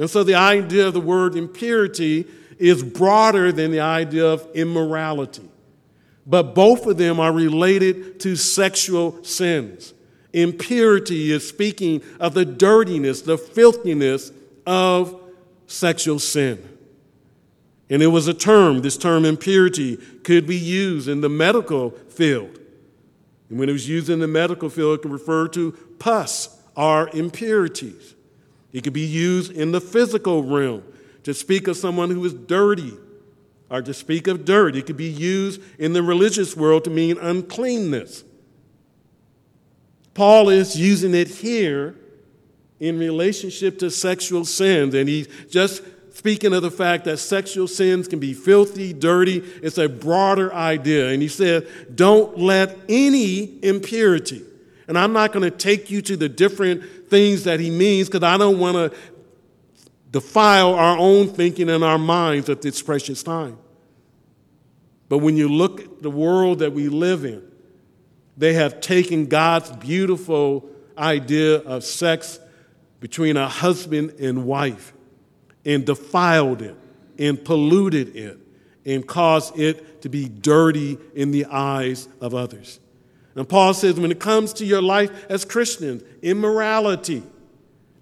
And 0.00 0.08
so 0.08 0.24
the 0.24 0.34
idea 0.34 0.88
of 0.88 0.94
the 0.94 1.00
word 1.00 1.36
impurity 1.36 2.26
is 2.58 2.82
broader 2.82 3.52
than 3.52 3.70
the 3.70 3.80
idea 3.80 4.24
of 4.24 4.48
immorality. 4.54 5.46
But 6.26 6.54
both 6.54 6.86
of 6.86 6.96
them 6.96 7.20
are 7.20 7.30
related 7.30 8.18
to 8.20 8.34
sexual 8.34 9.22
sins. 9.24 9.92
Impurity 10.32 11.32
is 11.32 11.46
speaking 11.46 12.00
of 12.18 12.32
the 12.32 12.46
dirtiness, 12.46 13.20
the 13.20 13.36
filthiness 13.36 14.32
of 14.66 15.20
sexual 15.66 16.18
sin. 16.18 16.66
And 17.90 18.02
it 18.02 18.06
was 18.06 18.26
a 18.26 18.34
term, 18.34 18.80
this 18.80 18.96
term 18.96 19.26
impurity 19.26 19.98
could 20.24 20.46
be 20.46 20.56
used 20.56 21.08
in 21.08 21.20
the 21.20 21.28
medical 21.28 21.90
field. 21.90 22.58
And 23.50 23.58
when 23.58 23.68
it 23.68 23.72
was 23.72 23.86
used 23.86 24.08
in 24.08 24.20
the 24.20 24.28
medical 24.28 24.70
field, 24.70 24.98
it 24.98 25.02
could 25.02 25.12
refer 25.12 25.46
to 25.48 25.72
pus 25.98 26.58
or 26.74 27.10
impurities. 27.10 28.14
It 28.72 28.84
could 28.84 28.92
be 28.92 29.00
used 29.00 29.52
in 29.52 29.72
the 29.72 29.80
physical 29.80 30.42
realm 30.42 30.82
to 31.24 31.34
speak 31.34 31.68
of 31.68 31.76
someone 31.76 32.10
who 32.10 32.24
is 32.24 32.32
dirty 32.32 32.92
or 33.68 33.82
to 33.82 33.94
speak 33.94 34.26
of 34.26 34.44
dirt. 34.44 34.76
It 34.76 34.86
could 34.86 34.96
be 34.96 35.10
used 35.10 35.60
in 35.78 35.92
the 35.92 36.02
religious 36.02 36.56
world 36.56 36.84
to 36.84 36.90
mean 36.90 37.18
uncleanness. 37.18 38.24
Paul 40.14 40.48
is 40.48 40.78
using 40.78 41.14
it 41.14 41.28
here 41.28 41.94
in 42.80 42.98
relationship 42.98 43.78
to 43.78 43.90
sexual 43.90 44.44
sins, 44.44 44.94
and 44.94 45.08
he's 45.08 45.28
just 45.48 45.82
speaking 46.12 46.52
of 46.52 46.62
the 46.62 46.70
fact 46.70 47.04
that 47.04 47.18
sexual 47.18 47.68
sins 47.68 48.08
can 48.08 48.18
be 48.18 48.34
filthy, 48.34 48.92
dirty. 48.92 49.38
It's 49.62 49.78
a 49.78 49.88
broader 49.88 50.52
idea. 50.52 51.10
And 51.10 51.22
he 51.22 51.28
said, 51.28 51.66
don't 51.94 52.38
let 52.38 52.76
any 52.88 53.64
impurity, 53.64 54.42
and 54.88 54.98
I'm 54.98 55.12
not 55.12 55.32
going 55.32 55.48
to 55.48 55.56
take 55.56 55.90
you 55.90 56.02
to 56.02 56.16
the 56.16 56.28
different 56.28 56.82
things 57.10 57.44
that 57.44 57.60
he 57.60 57.70
means 57.70 58.08
because 58.08 58.22
I 58.22 58.38
don't 58.38 58.58
want 58.58 58.76
to 58.76 58.96
defile 60.10 60.74
our 60.74 60.96
own 60.96 61.28
thinking 61.28 61.68
and 61.68 61.84
our 61.84 61.98
minds 61.98 62.48
at 62.48 62.62
this 62.62 62.80
precious 62.82 63.22
time. 63.22 63.58
But 65.08 65.18
when 65.18 65.36
you 65.36 65.48
look 65.48 65.80
at 65.80 66.02
the 66.02 66.10
world 66.10 66.60
that 66.60 66.72
we 66.72 66.88
live 66.88 67.24
in, 67.24 67.42
they 68.36 68.54
have 68.54 68.80
taken 68.80 69.26
God's 69.26 69.70
beautiful 69.72 70.70
idea 70.96 71.56
of 71.56 71.84
sex 71.84 72.38
between 73.00 73.36
a 73.36 73.48
husband 73.48 74.14
and 74.20 74.44
wife 74.44 74.92
and 75.64 75.84
defiled 75.84 76.62
it 76.62 76.76
and 77.18 77.42
polluted 77.44 78.16
it 78.16 78.38
and 78.86 79.06
caused 79.06 79.58
it 79.58 80.02
to 80.02 80.08
be 80.08 80.28
dirty 80.28 80.98
in 81.14 81.32
the 81.32 81.46
eyes 81.46 82.08
of 82.20 82.34
others. 82.34 82.80
And 83.34 83.48
Paul 83.48 83.74
says, 83.74 83.98
when 83.98 84.10
it 84.10 84.20
comes 84.20 84.52
to 84.54 84.64
your 84.64 84.82
life 84.82 85.26
as 85.30 85.44
Christians, 85.44 86.02
immorality, 86.22 87.22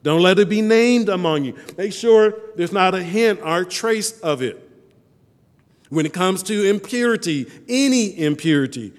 don't 0.03 0.23
let 0.23 0.39
it 0.39 0.49
be 0.49 0.63
named 0.63 1.09
among 1.09 1.45
you. 1.45 1.55
Make 1.77 1.93
sure 1.93 2.35
there's 2.57 2.73
not 2.73 2.95
a 2.95 3.03
hint 3.03 3.41
or 3.43 3.61
a 3.61 3.65
trace 3.67 4.19
of 4.21 4.43
it. 4.43 4.65
When 5.91 6.07
it 6.07 6.13
comes 6.13 6.43
to 6.45 6.69
impurity, 6.69 7.47
any 7.69 8.19
impurity, 8.19 8.93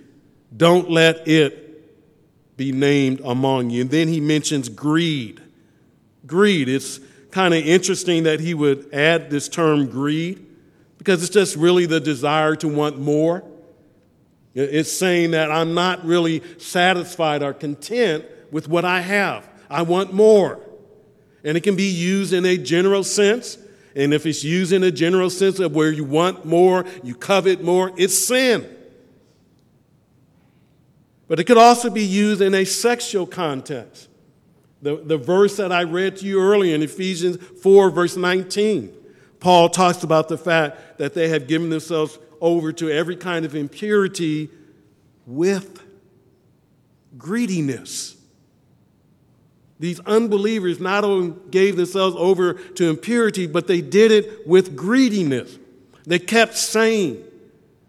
don't 0.56 0.90
let 0.90 1.28
it 1.28 2.58
be 2.58 2.72
named 2.72 3.22
among 3.24 3.70
you. 3.70 3.82
And 3.82 3.90
then 3.90 4.08
he 4.08 4.20
mentions 4.20 4.70
greed. 4.70 5.42
Greed. 6.26 6.68
It's 6.68 7.00
kind 7.32 7.54
of 7.54 7.66
interesting 7.66 8.24
that 8.24 8.40
he 8.40 8.54
would 8.54 8.94
add 8.94 9.30
this 9.30 9.48
term 9.48 9.88
greed 9.88 10.46
because 10.98 11.24
it's 11.24 11.34
just 11.34 11.56
really 11.56 11.86
the 11.86 12.00
desire 12.00 12.56
to 12.58 12.68
want 12.68 13.00
more. 13.00 13.44
It's 14.56 14.92
saying 14.92 15.32
that 15.32 15.52
I'm 15.52 15.74
not 15.74 16.04
really 16.04 16.42
satisfied 16.58 17.44
or 17.44 17.54
content 17.54 18.26
with 18.52 18.68
what 18.68 18.84
I 18.86 19.02
have. 19.02 19.48
I 19.70 19.84
want 19.84 20.14
more. 20.14 20.60
And 21.44 21.56
it 21.56 21.62
can 21.62 21.76
be 21.76 21.90
used 21.90 22.34
in 22.34 22.46
a 22.46 22.58
general 22.58 23.04
sense. 23.04 23.58
And 23.96 24.14
if 24.14 24.26
it's 24.26 24.44
used 24.44 24.74
in 24.74 24.84
a 24.84 24.92
general 24.92 25.30
sense 25.30 25.60
of 25.60 25.76
where 25.76 25.92
you 25.92 26.04
want 26.04 26.46
more, 26.46 26.86
you 27.04 27.16
covet 27.16 27.64
more, 27.64 27.92
it's 27.98 28.18
sin. 28.18 28.68
But 31.28 31.40
it 31.40 31.44
could 31.44 31.58
also 31.58 31.90
be 31.90 32.04
used 32.04 32.42
in 32.42 32.56
a 32.56 32.66
sexual 32.66 33.28
context. 33.28 34.10
The, 34.82 34.98
the 34.98 35.18
verse 35.18 35.58
that 35.58 35.72
I 35.72 35.84
read 35.84 36.18
to 36.18 36.26
you 36.26 36.42
earlier 36.42 36.74
in 36.74 36.82
Ephesians 36.82 37.38
4, 37.62 37.92
verse 37.92 38.16
19, 38.16 38.92
Paul 39.40 39.70
talks 39.70 40.04
about 40.04 40.28
the 40.28 40.38
fact 40.38 40.98
that 40.98 41.14
they 41.14 41.28
have 41.30 41.48
given 41.48 41.70
themselves 41.70 42.18
over 42.42 42.72
to 42.74 42.90
every 42.90 43.16
kind 43.16 43.46
of 43.46 43.56
impurity 43.56 44.50
with 45.26 45.82
greediness. 47.18 48.16
These 49.80 50.00
unbelievers 50.02 50.80
not 50.80 51.04
only 51.04 51.36
gave 51.50 51.78
themselves 51.78 52.16
over 52.18 52.54
to 52.54 52.90
impurity, 52.90 53.48
but 53.48 53.68
they 53.68 53.82
did 53.82 54.12
it 54.12 54.46
with 54.48 54.76
greediness. 54.76 55.58
They 56.06 56.20
kept 56.20 56.58
saying, 56.58 57.24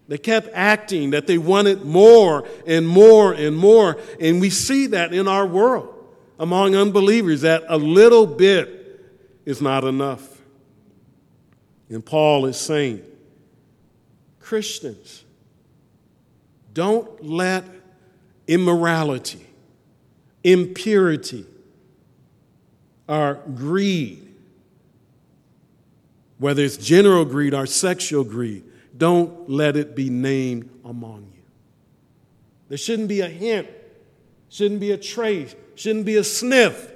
they 0.07 0.17
kept 0.17 0.49
acting 0.53 1.11
that 1.11 1.27
they 1.27 1.37
wanted 1.37 1.83
more 1.83 2.47
and 2.65 2.87
more 2.87 3.33
and 3.33 3.57
more. 3.57 3.97
And 4.19 4.39
we 4.39 4.49
see 4.49 4.87
that 4.87 5.13
in 5.13 5.27
our 5.27 5.45
world 5.45 5.93
among 6.39 6.75
unbelievers, 6.75 7.41
that 7.41 7.63
a 7.67 7.77
little 7.77 8.25
bit 8.25 8.99
is 9.45 9.61
not 9.61 9.83
enough. 9.83 10.41
And 11.89 12.05
Paul 12.05 12.45
is 12.45 12.57
saying, 12.57 13.03
Christians, 14.51 15.23
don't 16.73 17.25
let 17.25 17.63
immorality, 18.49 19.47
impurity, 20.43 21.45
or 23.07 23.35
greed, 23.55 24.35
whether 26.37 26.65
it's 26.65 26.75
general 26.75 27.23
greed 27.23 27.53
or 27.53 27.65
sexual 27.65 28.25
greed, 28.25 28.65
don't 28.97 29.49
let 29.49 29.77
it 29.77 29.95
be 29.95 30.09
named 30.09 30.69
among 30.83 31.31
you. 31.33 31.43
There 32.67 32.77
shouldn't 32.77 33.07
be 33.07 33.21
a 33.21 33.29
hint, 33.29 33.69
shouldn't 34.49 34.81
be 34.81 34.91
a 34.91 34.97
trace, 34.97 35.55
shouldn't 35.75 36.05
be 36.05 36.17
a 36.17 36.25
sniff 36.25 36.91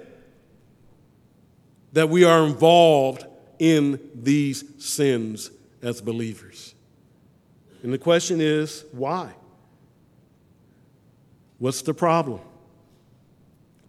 that 1.94 2.10
we 2.10 2.26
are 2.26 2.46
involved 2.46 3.26
in 3.60 3.98
these 4.14 4.66
sins 4.78 5.52
as 5.82 6.02
believers. 6.02 6.75
And 7.86 7.94
the 7.94 8.00
question 8.00 8.42
is 8.42 8.84
why? 8.94 9.32
What's 11.60 11.84
the 11.84 11.94
problem? 11.94 12.39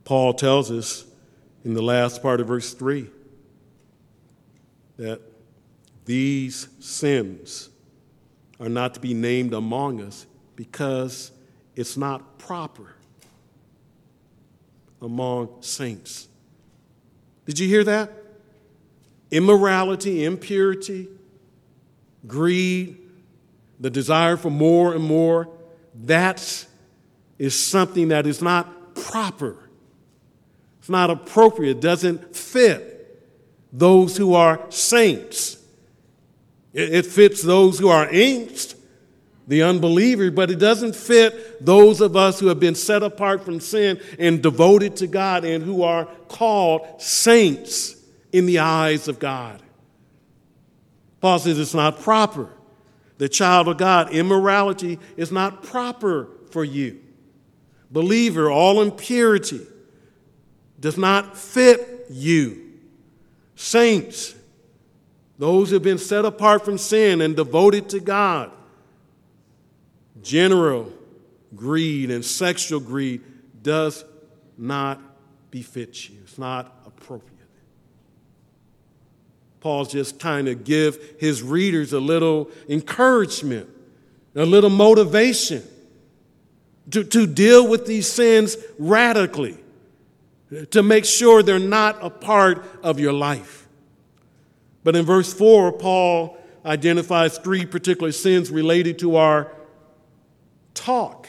Paul 0.04 0.34
tells 0.34 0.70
us 0.70 1.06
in 1.64 1.72
the 1.72 1.80
last 1.80 2.20
part 2.20 2.42
of 2.42 2.46
verse 2.46 2.74
3 2.74 3.08
that 4.98 5.22
these 6.04 6.68
sins 6.78 7.70
are 8.60 8.68
not 8.68 8.92
to 8.92 9.00
be 9.00 9.14
named 9.14 9.54
among 9.54 10.02
us 10.02 10.26
because 10.56 11.32
it's 11.74 11.96
not 11.96 12.36
proper 12.36 12.96
among 15.00 15.48
saints. 15.62 16.28
Did 17.46 17.58
you 17.58 17.66
hear 17.66 17.84
that? 17.84 18.12
Immorality, 19.30 20.26
impurity, 20.26 21.08
greed, 22.26 23.05
the 23.80 23.90
desire 23.90 24.36
for 24.36 24.50
more 24.50 24.94
and 24.94 25.04
more, 25.04 25.48
that 26.04 26.66
is 27.38 27.58
something 27.58 28.08
that 28.08 28.26
is 28.26 28.42
not 28.42 28.94
proper. 28.94 29.56
It's 30.78 30.88
not 30.88 31.10
appropriate, 31.10 31.78
it 31.78 31.80
doesn't 31.80 32.36
fit 32.36 32.96
those 33.72 34.16
who 34.16 34.34
are 34.34 34.60
saints. 34.70 35.58
It 36.72 37.06
fits 37.06 37.42
those 37.42 37.78
who 37.78 37.88
are 37.88 38.06
angst, 38.08 38.74
the 39.48 39.62
unbeliever, 39.62 40.30
but 40.30 40.50
it 40.50 40.58
doesn't 40.58 40.94
fit 40.94 41.64
those 41.64 42.00
of 42.00 42.16
us 42.16 42.38
who 42.38 42.48
have 42.48 42.60
been 42.60 42.74
set 42.74 43.02
apart 43.02 43.44
from 43.44 43.60
sin 43.60 44.00
and 44.18 44.42
devoted 44.42 44.96
to 44.96 45.06
God 45.06 45.44
and 45.44 45.64
who 45.64 45.82
are 45.82 46.04
called 46.28 47.00
saints 47.00 47.96
in 48.32 48.44
the 48.44 48.58
eyes 48.58 49.08
of 49.08 49.18
God. 49.18 49.62
Paul 51.20 51.38
says 51.38 51.58
it's 51.58 51.74
not 51.74 52.00
proper. 52.02 52.50
The 53.18 53.28
child 53.28 53.68
of 53.68 53.78
God, 53.78 54.10
immorality 54.10 54.98
is 55.16 55.32
not 55.32 55.62
proper 55.62 56.28
for 56.50 56.64
you. 56.64 57.00
Believer, 57.90 58.50
all 58.50 58.82
impurity 58.82 59.66
does 60.78 60.98
not 60.98 61.36
fit 61.36 62.06
you. 62.10 62.72
Saints, 63.54 64.34
those 65.38 65.70
who 65.70 65.76
have 65.76 65.82
been 65.82 65.98
set 65.98 66.24
apart 66.24 66.64
from 66.64 66.78
sin 66.78 67.20
and 67.20 67.34
devoted 67.34 67.88
to 67.90 68.00
God, 68.00 68.50
general 70.22 70.92
greed 71.54 72.10
and 72.10 72.24
sexual 72.24 72.80
greed 72.80 73.22
does 73.62 74.04
not 74.58 75.00
befit 75.50 76.08
you. 76.08 76.16
It's 76.22 76.38
not 76.38 76.82
appropriate. 76.86 77.35
Paul's 79.66 79.90
just 79.90 80.20
trying 80.20 80.44
to 80.44 80.54
give 80.54 81.16
his 81.18 81.42
readers 81.42 81.92
a 81.92 81.98
little 81.98 82.48
encouragement, 82.68 83.68
a 84.36 84.46
little 84.46 84.70
motivation 84.70 85.60
to, 86.92 87.02
to 87.02 87.26
deal 87.26 87.66
with 87.66 87.84
these 87.84 88.06
sins 88.06 88.56
radically, 88.78 89.58
to 90.70 90.84
make 90.84 91.04
sure 91.04 91.42
they're 91.42 91.58
not 91.58 91.98
a 92.00 92.10
part 92.10 92.64
of 92.84 93.00
your 93.00 93.12
life. 93.12 93.66
But 94.84 94.94
in 94.94 95.04
verse 95.04 95.34
4, 95.34 95.72
Paul 95.72 96.38
identifies 96.64 97.36
three 97.36 97.66
particular 97.66 98.12
sins 98.12 98.52
related 98.52 99.00
to 99.00 99.16
our 99.16 99.52
talk. 100.74 101.26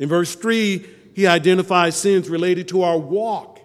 In 0.00 0.08
verse 0.08 0.34
3, 0.34 0.84
he 1.14 1.28
identifies 1.28 1.94
sins 1.94 2.28
related 2.28 2.66
to 2.66 2.82
our 2.82 2.98
walk. 2.98 3.57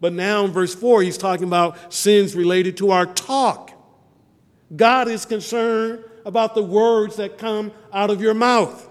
But 0.00 0.12
now 0.12 0.44
in 0.44 0.52
verse 0.52 0.74
4, 0.74 1.02
he's 1.02 1.18
talking 1.18 1.46
about 1.46 1.92
sins 1.92 2.34
related 2.34 2.76
to 2.78 2.90
our 2.90 3.06
talk. 3.06 3.72
God 4.74 5.08
is 5.08 5.24
concerned 5.24 6.04
about 6.24 6.54
the 6.54 6.62
words 6.62 7.16
that 7.16 7.38
come 7.38 7.72
out 7.92 8.10
of 8.10 8.20
your 8.20 8.34
mouth. 8.34 8.88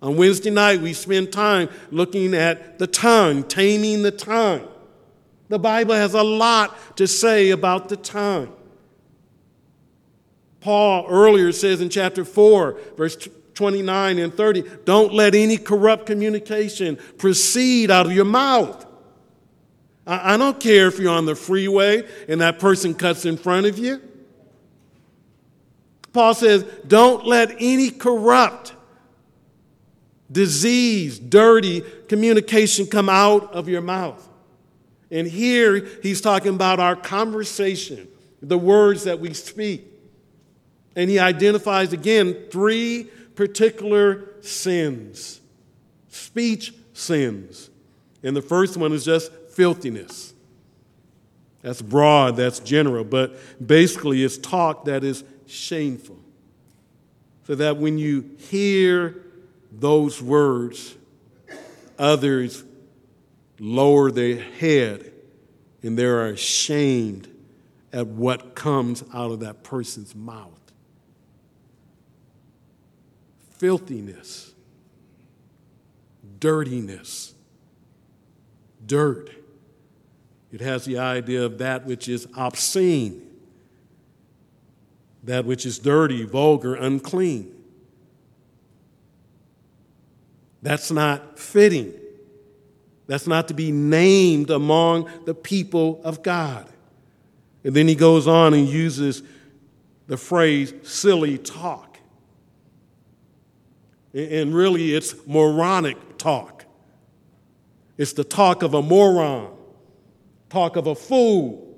On 0.00 0.16
Wednesday 0.16 0.50
night, 0.50 0.80
we 0.80 0.92
spend 0.92 1.32
time 1.32 1.68
looking 1.90 2.34
at 2.34 2.78
the 2.78 2.86
tongue, 2.86 3.44
taming 3.44 4.02
the 4.02 4.10
tongue. 4.10 4.68
The 5.48 5.58
Bible 5.58 5.94
has 5.94 6.14
a 6.14 6.22
lot 6.22 6.96
to 6.96 7.06
say 7.06 7.50
about 7.50 7.88
the 7.88 7.96
tongue. 7.96 8.54
Paul 10.60 11.06
earlier 11.08 11.52
says 11.52 11.80
in 11.80 11.88
chapter 11.88 12.24
4, 12.24 12.80
verse 12.96 13.28
29 13.54 14.18
and 14.18 14.34
30, 14.34 14.64
don't 14.84 15.12
let 15.12 15.34
any 15.34 15.56
corrupt 15.56 16.06
communication 16.06 16.98
proceed 17.18 17.90
out 17.90 18.06
of 18.06 18.12
your 18.12 18.24
mouth. 18.24 18.86
I, 20.06 20.36
don't 20.36 20.58
care 20.58 20.88
if 20.88 20.98
you're 20.98 21.12
on 21.12 21.26
the 21.26 21.36
freeway 21.36 22.08
and 22.28 22.40
that 22.40 22.58
person 22.58 22.94
cuts 22.94 23.24
in 23.24 23.36
front 23.36 23.66
of 23.66 23.78
you. 23.78 24.00
Paul 26.12 26.34
says, 26.34 26.64
don't 26.86 27.24
let 27.24 27.54
any 27.58 27.90
corrupt, 27.90 28.74
disease, 30.30 31.18
dirty 31.18 31.82
communication 32.08 32.86
come 32.86 33.08
out 33.08 33.52
of 33.54 33.68
your 33.68 33.80
mouth. 33.80 34.28
And 35.10 35.26
here 35.26 35.86
he's 36.02 36.20
talking 36.20 36.54
about 36.54 36.80
our 36.80 36.96
conversation, 36.96 38.08
the 38.40 38.58
words 38.58 39.04
that 39.04 39.20
we 39.20 39.34
speak. 39.34 39.86
And 40.96 41.08
he 41.08 41.18
identifies 41.18 41.92
again 41.92 42.36
three 42.50 43.04
particular 43.34 44.28
sins 44.42 45.38
speech 46.08 46.74
sins. 46.92 47.70
And 48.22 48.36
the 48.36 48.42
first 48.42 48.76
one 48.76 48.92
is 48.92 49.04
just 49.04 49.32
filthiness. 49.54 50.34
That's 51.62 51.80
broad, 51.80 52.36
that's 52.36 52.58
general, 52.58 53.04
but 53.04 53.36
basically 53.64 54.24
it's 54.24 54.36
talk 54.36 54.86
that 54.86 55.04
is 55.04 55.22
shameful. 55.46 56.18
So 57.46 57.54
that 57.56 57.76
when 57.76 57.98
you 57.98 58.36
hear 58.50 59.22
those 59.70 60.20
words, 60.20 60.96
others 61.98 62.64
lower 63.58 64.10
their 64.10 64.36
head 64.36 65.12
and 65.82 65.96
they're 65.96 66.26
ashamed 66.26 67.28
at 67.92 68.06
what 68.06 68.54
comes 68.54 69.04
out 69.14 69.30
of 69.30 69.40
that 69.40 69.62
person's 69.62 70.14
mouth. 70.14 70.58
Filthiness, 73.58 74.52
dirtiness, 76.40 77.34
dirt. 78.84 79.30
It 80.52 80.60
has 80.60 80.84
the 80.84 80.98
idea 80.98 81.42
of 81.44 81.58
that 81.58 81.86
which 81.86 82.08
is 82.08 82.28
obscene. 82.36 83.28
that 85.24 85.44
which 85.44 85.64
is 85.64 85.78
dirty, 85.78 86.24
vulgar, 86.24 86.74
unclean. 86.74 87.54
That's 90.62 90.90
not 90.90 91.38
fitting. 91.38 91.92
That's 93.06 93.26
not 93.26 93.48
to 93.48 93.54
be 93.54 93.72
named 93.72 94.50
among 94.50 95.08
the 95.24 95.34
people 95.34 96.00
of 96.04 96.22
God. 96.22 96.68
And 97.64 97.74
then 97.74 97.86
he 97.86 97.94
goes 97.94 98.26
on 98.26 98.54
and 98.54 98.68
uses 98.68 99.22
the 100.08 100.16
phrase 100.16 100.74
silly 100.82 101.38
talk. 101.38 101.98
And 104.12 104.54
really, 104.54 104.94
it's 104.94 105.14
moronic 105.26 106.18
talk. 106.18 106.64
It's 107.96 108.12
the 108.12 108.24
talk 108.24 108.62
of 108.62 108.74
a 108.74 108.82
moron, 108.82 109.56
talk 110.52 110.76
of 110.76 110.86
a 110.86 110.94
fool. 110.94 111.68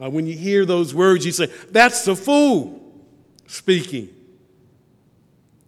Uh, 0.00 0.08
when 0.08 0.26
you 0.26 0.36
hear 0.36 0.64
those 0.64 0.94
words, 0.94 1.26
you 1.26 1.32
say, 1.32 1.50
That's 1.70 2.04
the 2.04 2.14
fool 2.14 2.80
speaking. 3.46 4.08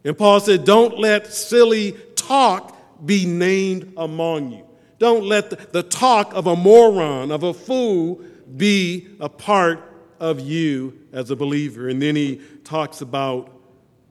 And 0.05 0.16
Paul 0.16 0.40
said, 0.40 0.64
Don't 0.64 0.98
let 0.98 1.33
silly 1.33 1.92
talk 2.14 2.77
be 3.05 3.27
named 3.27 3.92
among 3.96 4.53
you. 4.53 4.64
Don't 4.98 5.24
let 5.24 5.51
the, 5.51 5.57
the 5.72 5.83
talk 5.83 6.35
of 6.35 6.46
a 6.46 6.57
moron, 6.57 7.31
of 7.31 7.42
a 7.42 7.55
fool, 7.55 8.22
be 8.57 9.09
a 9.20 9.29
part 9.29 9.81
of 10.18 10.40
you 10.40 10.98
as 11.12 11.31
a 11.31 11.37
believer. 11.37 11.88
And 11.88 12.01
then 12.01 12.16
he 12.16 12.40
talks 12.64 13.01
about 13.01 13.53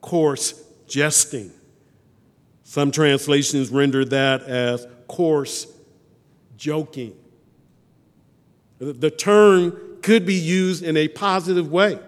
coarse 0.01 0.61
jesting. 0.87 1.51
Some 2.63 2.91
translations 2.91 3.69
render 3.69 4.03
that 4.05 4.43
as 4.43 4.85
coarse 5.07 5.67
joking. 6.57 7.15
The 8.79 9.11
term 9.11 9.97
could 10.01 10.25
be 10.25 10.35
used 10.35 10.83
in 10.83 10.97
a 10.97 11.07
positive 11.07 11.71
way. 11.71 11.99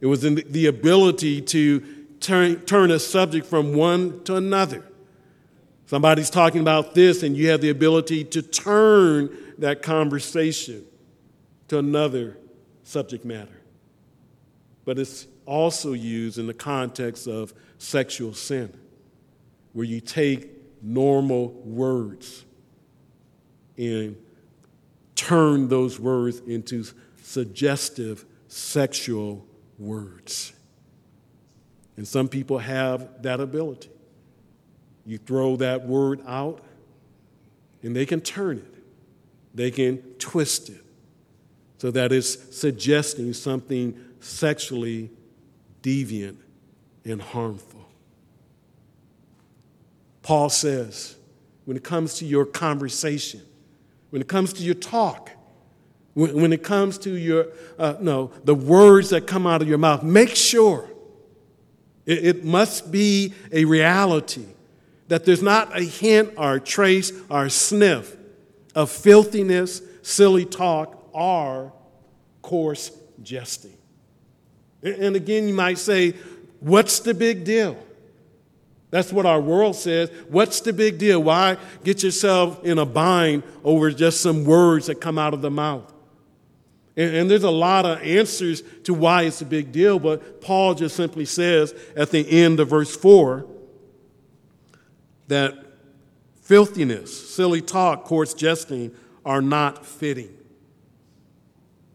It 0.00 0.06
was 0.06 0.24
in 0.24 0.36
the 0.46 0.66
ability 0.66 1.42
to 1.42 1.80
turn, 2.20 2.60
turn 2.62 2.90
a 2.90 2.98
subject 2.98 3.46
from 3.46 3.74
one 3.74 4.22
to 4.24 4.36
another. 4.36 4.84
Somebody's 5.86 6.30
talking 6.30 6.60
about 6.60 6.94
this, 6.94 7.22
and 7.22 7.36
you 7.36 7.48
have 7.48 7.60
the 7.60 7.70
ability 7.70 8.24
to 8.24 8.42
turn 8.42 9.36
that 9.58 9.82
conversation 9.82 10.84
to 11.68 11.78
another 11.78 12.36
subject 12.82 13.24
matter. 13.24 13.60
But 14.84 14.98
it's 14.98 15.26
also 15.46 15.92
used 15.92 16.38
in 16.38 16.46
the 16.46 16.54
context 16.54 17.26
of 17.26 17.52
sexual 17.78 18.34
sin, 18.34 18.72
where 19.72 19.86
you 19.86 20.00
take 20.00 20.50
normal 20.82 21.48
words 21.48 22.44
and 23.76 24.16
turn 25.18 25.66
those 25.66 25.98
words 25.98 26.38
into 26.46 26.84
suggestive 27.22 28.24
sexual 28.46 29.44
words. 29.76 30.52
And 31.96 32.06
some 32.06 32.28
people 32.28 32.58
have 32.58 33.22
that 33.24 33.40
ability. 33.40 33.90
You 35.04 35.18
throw 35.18 35.56
that 35.56 35.86
word 35.86 36.20
out, 36.24 36.62
and 37.82 37.96
they 37.96 38.06
can 38.06 38.20
turn 38.20 38.58
it, 38.58 38.74
they 39.54 39.72
can 39.72 39.98
twist 40.18 40.68
it 40.68 40.84
so 41.78 41.90
that 41.90 42.12
it's 42.12 42.56
suggesting 42.56 43.32
something 43.32 43.98
sexually 44.20 45.10
deviant 45.82 46.36
and 47.04 47.20
harmful. 47.20 47.88
Paul 50.22 50.48
says, 50.48 51.16
when 51.64 51.76
it 51.76 51.82
comes 51.82 52.14
to 52.14 52.24
your 52.24 52.44
conversation, 52.44 53.40
when 54.10 54.22
it 54.22 54.28
comes 54.28 54.52
to 54.54 54.62
your 54.62 54.74
talk, 54.74 55.30
when, 56.14 56.40
when 56.40 56.52
it 56.52 56.62
comes 56.62 56.98
to 56.98 57.16
your, 57.16 57.48
uh, 57.78 57.94
no, 58.00 58.32
the 58.44 58.54
words 58.54 59.10
that 59.10 59.26
come 59.26 59.46
out 59.46 59.62
of 59.62 59.68
your 59.68 59.78
mouth, 59.78 60.02
make 60.02 60.34
sure 60.34 60.88
it, 62.06 62.24
it 62.24 62.44
must 62.44 62.90
be 62.90 63.34
a 63.52 63.64
reality 63.64 64.46
that 65.08 65.24
there's 65.24 65.42
not 65.42 65.76
a 65.76 65.82
hint 65.82 66.34
or 66.36 66.54
a 66.54 66.60
trace 66.60 67.12
or 67.30 67.46
a 67.46 67.50
sniff 67.50 68.16
of 68.74 68.90
filthiness, 68.90 69.82
silly 70.02 70.44
talk, 70.44 71.08
or 71.12 71.72
coarse 72.42 72.90
jesting. 73.22 73.76
And 74.82 75.16
again, 75.16 75.48
you 75.48 75.54
might 75.54 75.78
say, 75.78 76.14
What's 76.60 77.00
the 77.00 77.14
big 77.14 77.44
deal? 77.44 77.76
That's 78.90 79.12
what 79.12 79.26
our 79.26 79.40
world 79.40 79.76
says. 79.76 80.10
What's 80.28 80.60
the 80.60 80.72
big 80.72 80.98
deal? 80.98 81.22
Why 81.22 81.58
get 81.84 82.02
yourself 82.02 82.64
in 82.64 82.78
a 82.78 82.86
bind 82.86 83.42
over 83.62 83.90
just 83.90 84.20
some 84.20 84.44
words 84.44 84.86
that 84.86 85.00
come 85.00 85.18
out 85.18 85.34
of 85.34 85.42
the 85.42 85.50
mouth? 85.50 85.92
And, 86.96 87.14
and, 87.14 87.30
there's 87.30 87.44
a 87.44 87.50
lot 87.50 87.86
of 87.86 88.02
answers 88.02 88.62
to 88.84 88.94
why 88.94 89.22
it's 89.22 89.40
a 89.40 89.44
big 89.44 89.70
deal, 89.70 89.98
but 89.98 90.40
Paul 90.40 90.74
just 90.74 90.96
simply 90.96 91.26
says 91.26 91.72
at 91.94 92.10
the 92.10 92.28
end 92.28 92.58
of 92.58 92.70
verse 92.70 92.96
4 92.96 93.46
that 95.28 95.54
filthiness, 96.42 97.34
silly 97.34 97.60
talk, 97.60 98.04
coarse 98.04 98.34
jesting 98.34 98.92
are 99.24 99.42
not 99.42 99.86
fitting. 99.86 100.34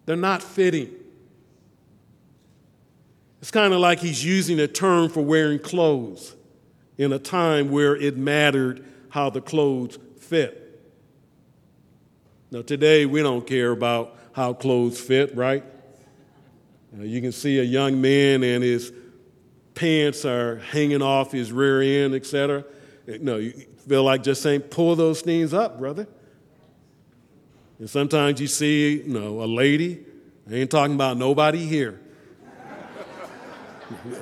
They're 0.05 0.15
not 0.15 0.43
fitting. 0.43 0.91
It's 3.41 3.51
kind 3.51 3.73
of 3.73 3.79
like 3.79 3.99
he's 3.99 4.23
using 4.23 4.59
a 4.59 4.67
term 4.67 5.09
for 5.09 5.21
wearing 5.21 5.59
clothes 5.59 6.35
in 6.97 7.11
a 7.13 7.19
time 7.19 7.71
where 7.71 7.95
it 7.95 8.17
mattered 8.17 8.85
how 9.09 9.29
the 9.29 9.41
clothes 9.41 9.97
fit. 10.19 10.59
Now, 12.51 12.61
today 12.61 13.05
we 13.05 13.21
don't 13.21 13.45
care 13.45 13.71
about 13.71 14.17
how 14.33 14.53
clothes 14.53 14.99
fit, 14.99 15.35
right? 15.35 15.63
you 16.99 17.21
can 17.21 17.31
see 17.31 17.57
a 17.57 17.63
young 17.63 17.99
man 17.99 18.43
and 18.43 18.63
his 18.63 18.93
pants 19.73 20.25
are 20.25 20.57
hanging 20.57 21.01
off 21.01 21.31
his 21.31 21.51
rear 21.51 21.81
end, 21.81 22.13
etc. 22.13 22.63
Eh, 23.07 23.17
no, 23.19 23.37
you 23.37 23.51
feel 23.87 24.03
like 24.03 24.23
just 24.23 24.43
saying, 24.43 24.61
pull 24.61 24.95
those 24.95 25.21
things 25.21 25.53
up, 25.53 25.79
brother. 25.79 26.07
And 27.79 27.89
sometimes 27.89 28.39
you 28.39 28.47
see, 28.47 29.01
you 29.01 29.13
know, 29.13 29.41
a 29.41 29.45
lady, 29.45 30.05
I 30.49 30.55
ain't 30.55 30.71
talking 30.71 30.95
about 30.95 31.17
nobody 31.17 31.65
here. 31.65 31.99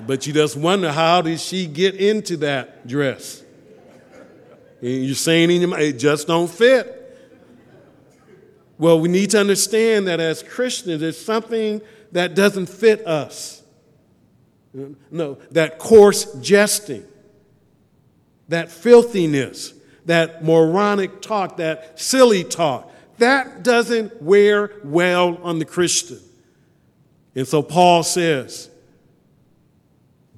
But 0.06 0.26
you 0.28 0.34
just 0.34 0.58
wonder 0.58 0.92
how 0.92 1.22
did 1.22 1.40
she 1.40 1.68
get 1.68 1.96
into 1.96 2.38
that 2.38 2.88
dress? 2.88 3.44
And 4.82 5.06
you're 5.06 5.16
saying 5.16 5.52
in 5.52 5.62
your 5.62 5.70
mind, 5.70 5.84
it 5.84 6.00
just 6.00 6.28
don't 6.28 6.50
fit. 6.50 6.98
Well, 8.78 9.00
we 9.00 9.10
need 9.10 9.30
to 9.32 9.40
understand 9.40 10.08
that 10.08 10.20
as 10.20 10.42
Christians, 10.42 11.02
there's 11.02 11.24
something 11.24 11.82
that 12.12 12.34
doesn't 12.36 12.68
fit 12.68 13.06
us. 13.06 13.62
No, 15.12 15.38
that 15.52 15.78
coarse 15.78 16.34
jesting 16.42 17.06
that 18.52 18.70
filthiness, 18.70 19.74
that 20.06 20.44
moronic 20.44 21.22
talk, 21.22 21.58
that 21.58 22.00
silly 22.00 22.44
talk, 22.44 22.92
that 23.18 23.64
doesn't 23.64 24.22
wear 24.22 24.72
well 24.84 25.38
on 25.42 25.58
the 25.60 25.66
Christian. 25.66 26.20
And 27.34 27.48
so 27.48 27.64
Paul 27.64 28.04
says, 28.04 28.70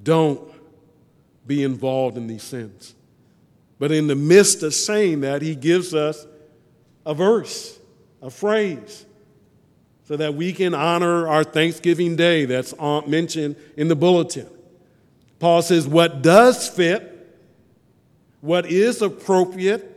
don't 0.04 0.40
be 1.46 1.62
involved 1.62 2.16
in 2.16 2.26
these 2.26 2.42
sins. 2.42 2.94
But 3.78 3.90
in 3.90 4.06
the 4.06 4.14
midst 4.14 4.62
of 4.62 4.72
saying 4.74 5.20
that, 5.22 5.42
he 5.42 5.54
gives 5.54 5.94
us 5.94 6.26
a 7.04 7.14
verse, 7.14 7.78
a 8.22 8.30
phrase, 8.30 9.04
so 10.04 10.16
that 10.16 10.34
we 10.34 10.52
can 10.52 10.74
honor 10.74 11.26
our 11.26 11.44
Thanksgiving 11.44 12.14
Day 12.14 12.44
that's 12.44 12.74
mentioned 13.06 13.56
in 13.76 13.88
the 13.88 13.96
bulletin. 13.96 14.48
Paul 15.38 15.62
says, 15.62 15.88
What 15.88 16.22
does 16.22 16.68
fit 16.68 17.14
what 18.44 18.66
is 18.66 19.00
appropriate 19.00 19.90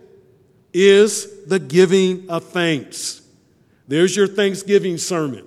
is 0.71 1.43
the 1.47 1.59
giving 1.59 2.29
of 2.29 2.45
thanks. 2.45 3.21
There's 3.89 4.15
your 4.15 4.25
Thanksgiving 4.25 4.97
sermon. 4.97 5.45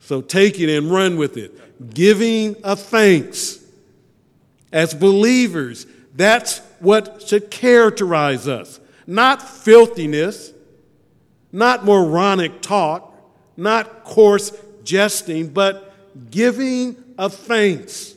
So 0.00 0.20
take 0.20 0.60
it 0.60 0.68
and 0.76 0.90
run 0.90 1.16
with 1.16 1.38
it. 1.38 1.94
Giving 1.94 2.62
of 2.62 2.80
thanks. 2.80 3.63
As 4.74 4.92
believers, 4.92 5.86
that's 6.16 6.58
what 6.80 7.22
should 7.24 7.48
characterize 7.48 8.48
us. 8.48 8.80
Not 9.06 9.40
filthiness, 9.40 10.52
not 11.52 11.84
moronic 11.84 12.60
talk, 12.60 13.14
not 13.56 14.02
coarse 14.02 14.50
jesting, 14.82 15.50
but 15.50 15.94
giving 16.28 16.96
of 17.16 17.34
thanks. 17.34 18.14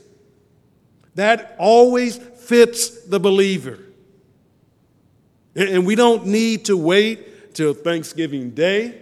That 1.14 1.54
always 1.60 2.16
fits 2.18 3.04
the 3.04 3.20
believer. 3.20 3.78
And 5.54 5.86
we 5.86 5.94
don't 5.94 6.26
need 6.26 6.64
to 6.64 6.76
wait 6.76 7.54
till 7.54 7.72
Thanksgiving 7.72 8.50
Day 8.50 9.00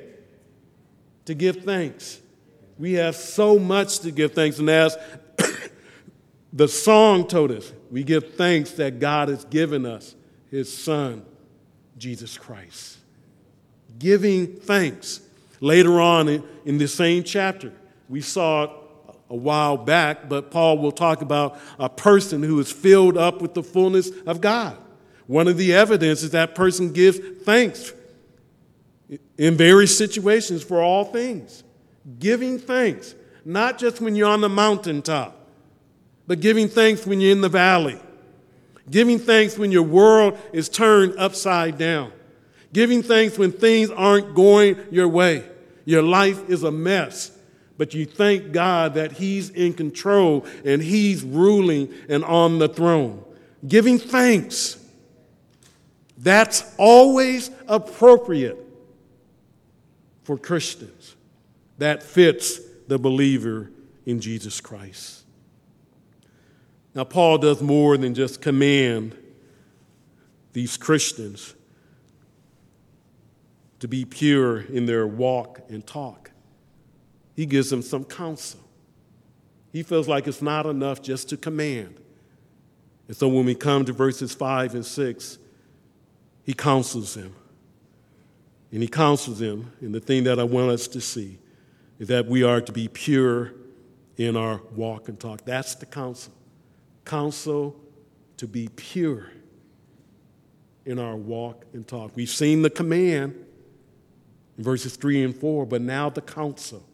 to 1.24 1.32
give 1.32 1.64
thanks. 1.64 2.20
We 2.78 2.94
have 2.94 3.16
so 3.16 3.58
much 3.58 4.00
to 4.00 4.10
give 4.10 4.34
thanks. 4.34 4.58
And 4.58 4.68
as 4.68 4.98
the 6.56 6.68
song 6.68 7.26
told 7.26 7.52
us, 7.52 7.70
we 7.90 8.02
give 8.02 8.32
thanks 8.34 8.70
that 8.72 8.98
God 8.98 9.28
has 9.28 9.44
given 9.44 9.84
us 9.84 10.14
his 10.50 10.72
Son, 10.72 11.22
Jesus 11.98 12.38
Christ. 12.38 12.96
Giving 13.98 14.46
thanks. 14.56 15.20
Later 15.60 16.00
on 16.00 16.28
in, 16.28 16.42
in 16.64 16.78
the 16.78 16.88
same 16.88 17.24
chapter, 17.24 17.74
we 18.08 18.22
saw 18.22 18.70
a 19.28 19.36
while 19.36 19.76
back, 19.76 20.30
but 20.30 20.50
Paul 20.50 20.78
will 20.78 20.92
talk 20.92 21.20
about 21.20 21.58
a 21.78 21.90
person 21.90 22.42
who 22.42 22.58
is 22.58 22.72
filled 22.72 23.18
up 23.18 23.42
with 23.42 23.52
the 23.52 23.62
fullness 23.62 24.10
of 24.26 24.40
God. 24.40 24.78
One 25.26 25.48
of 25.48 25.58
the 25.58 25.74
evidence 25.74 26.22
is 26.22 26.30
that 26.30 26.54
person 26.54 26.92
gives 26.92 27.18
thanks 27.44 27.92
in 29.36 29.56
various 29.56 29.96
situations 29.96 30.62
for 30.62 30.80
all 30.80 31.04
things. 31.04 31.64
Giving 32.18 32.58
thanks, 32.58 33.14
not 33.44 33.76
just 33.78 34.00
when 34.00 34.14
you're 34.16 34.28
on 34.28 34.40
the 34.40 34.48
mountaintop, 34.48 35.35
but 36.26 36.40
giving 36.40 36.68
thanks 36.68 37.06
when 37.06 37.20
you're 37.20 37.32
in 37.32 37.40
the 37.40 37.48
valley. 37.48 38.00
Giving 38.90 39.18
thanks 39.18 39.58
when 39.58 39.72
your 39.72 39.82
world 39.82 40.38
is 40.52 40.68
turned 40.68 41.14
upside 41.18 41.78
down. 41.78 42.12
Giving 42.72 43.02
thanks 43.02 43.38
when 43.38 43.52
things 43.52 43.90
aren't 43.90 44.34
going 44.34 44.76
your 44.90 45.08
way. 45.08 45.44
Your 45.84 46.02
life 46.02 46.48
is 46.48 46.62
a 46.62 46.70
mess 46.70 47.36
but 47.78 47.94
you 47.94 48.06
thank 48.06 48.52
God 48.52 48.94
that 48.94 49.12
He's 49.12 49.50
in 49.50 49.74
control 49.74 50.46
and 50.64 50.82
He's 50.82 51.22
ruling 51.22 51.92
and 52.08 52.24
on 52.24 52.58
the 52.58 52.68
throne. 52.68 53.22
Giving 53.66 53.98
thanks. 53.98 54.82
That's 56.18 56.74
always 56.78 57.50
appropriate 57.68 58.58
for 60.24 60.38
Christians. 60.38 61.14
That 61.78 62.02
fits 62.02 62.60
the 62.88 62.98
believer 62.98 63.70
in 64.06 64.20
Jesus 64.20 64.60
Christ. 64.60 65.24
Now, 66.96 67.04
Paul 67.04 67.38
does 67.38 67.62
more 67.62 67.96
than 67.96 68.14
just 68.14 68.42
command 68.42 69.16
these 70.52 70.76
Christians 70.76 71.54
to 73.78 73.86
be 73.86 74.04
pure 74.04 74.62
in 74.62 74.86
their 74.86 75.06
walk 75.06 75.60
and 75.68 75.86
talk 75.86 76.26
he 77.36 77.44
gives 77.44 77.68
them 77.68 77.82
some 77.82 78.04
counsel. 78.04 78.60
He 79.70 79.82
feels 79.82 80.08
like 80.08 80.26
it's 80.26 80.40
not 80.40 80.64
enough 80.64 81.02
just 81.02 81.28
to 81.28 81.36
command. 81.36 82.00
And 83.08 83.16
so 83.16 83.28
when 83.28 83.44
we 83.44 83.54
come 83.54 83.84
to 83.84 83.92
verses 83.92 84.32
5 84.32 84.74
and 84.74 84.84
6, 84.84 85.38
he 86.44 86.54
counsels 86.54 87.14
them. 87.14 87.36
And 88.72 88.82
he 88.82 88.88
counsels 88.88 89.38
them. 89.38 89.70
And 89.82 89.94
the 89.94 90.00
thing 90.00 90.24
that 90.24 90.40
I 90.40 90.44
want 90.44 90.70
us 90.70 90.88
to 90.88 91.00
see 91.00 91.38
is 91.98 92.08
that 92.08 92.26
we 92.26 92.42
are 92.42 92.62
to 92.62 92.72
be 92.72 92.88
pure 92.88 93.52
in 94.16 94.34
our 94.34 94.62
walk 94.74 95.08
and 95.08 95.20
talk. 95.20 95.44
That's 95.44 95.74
the 95.74 95.86
counsel. 95.86 96.32
Counsel 97.06 97.74
to 98.36 98.46
be 98.46 98.68
pure 98.76 99.30
in 100.84 100.98
our 100.98 101.16
walk 101.16 101.64
and 101.72 101.86
talk. 101.86 102.12
We've 102.14 102.28
seen 102.28 102.60
the 102.60 102.68
command 102.68 103.34
in 104.58 104.64
verses 104.64 104.96
3 104.96 105.24
and 105.24 105.34
4, 105.34 105.64
but 105.64 105.80
now 105.80 106.10
the 106.10 106.20
counsel. 106.20 106.86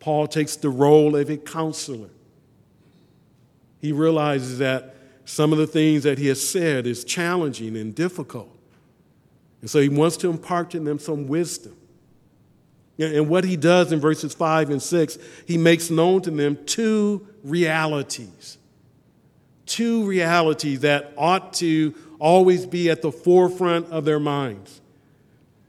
Paul 0.00 0.26
takes 0.26 0.56
the 0.56 0.70
role 0.70 1.14
of 1.14 1.30
a 1.30 1.36
counselor. 1.36 2.10
He 3.80 3.92
realizes 3.92 4.58
that 4.58 4.96
some 5.24 5.52
of 5.52 5.58
the 5.58 5.66
things 5.66 6.02
that 6.02 6.18
he 6.18 6.26
has 6.26 6.46
said 6.46 6.86
is 6.86 7.04
challenging 7.04 7.76
and 7.76 7.94
difficult. 7.94 8.56
And 9.60 9.70
so 9.70 9.80
he 9.80 9.88
wants 9.88 10.16
to 10.18 10.30
impart 10.30 10.70
to 10.70 10.80
them 10.80 10.98
some 10.98 11.28
wisdom. 11.28 11.76
And 12.98 13.28
what 13.28 13.44
he 13.44 13.56
does 13.56 13.92
in 13.92 14.00
verses 14.00 14.34
5 14.34 14.70
and 14.70 14.82
6, 14.82 15.18
he 15.46 15.56
makes 15.56 15.90
known 15.90 16.20
to 16.22 16.30
them 16.30 16.58
two 16.66 17.26
realities. 17.42 18.58
Two 19.70 20.02
realities 20.04 20.80
that 20.80 21.12
ought 21.16 21.52
to 21.54 21.94
always 22.18 22.66
be 22.66 22.90
at 22.90 23.02
the 23.02 23.12
forefront 23.12 23.86
of 23.86 24.04
their 24.04 24.18
minds. 24.18 24.80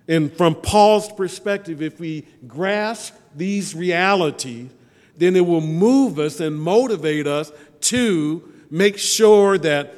And 0.07 0.33
from 0.33 0.55
Paul's 0.55 1.11
perspective, 1.11 1.83
if 1.83 1.99
we 1.99 2.25
grasp 2.47 3.13
these 3.35 3.75
realities, 3.75 4.71
then 5.17 5.35
it 5.35 5.45
will 5.45 5.61
move 5.61 6.17
us 6.17 6.39
and 6.39 6.59
motivate 6.59 7.27
us 7.27 7.51
to 7.81 8.51
make 8.71 8.97
sure 8.97 9.59
that 9.59 9.93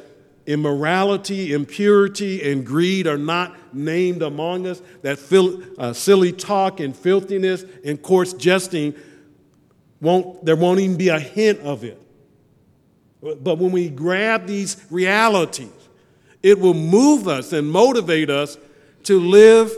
immorality, 0.48 1.54
impurity, 1.54 2.52
and 2.52 2.66
greed 2.66 3.08
are 3.08 3.18
not 3.18 3.74
named 3.74 4.22
among 4.22 4.68
us, 4.68 4.82
that 5.02 5.18
fil- 5.18 5.63
uh, 5.78 5.94
silly 5.94 6.34
talk 6.34 6.82
and 6.82 6.94
filthiness 6.94 7.63
and 7.86 8.02
coarse 8.02 8.34
jesting 8.34 8.94
won't, 10.02 10.44
there 10.44 10.58
won't 10.58 10.82
even 10.82 10.98
be 10.98 11.08
a 11.08 11.20
hint 11.22 11.62
of 11.62 11.86
it. 11.86 12.03
But 13.24 13.58
when 13.58 13.72
we 13.72 13.90
grab 13.90 14.48
these 14.48 14.78
realities, 14.90 15.72
it 16.42 16.60
will 16.60 16.74
move 16.74 17.28
us 17.28 17.54
and 17.54 17.72
motivate 17.72 18.30
us 18.30 18.58
to 19.04 19.20
live 19.20 19.72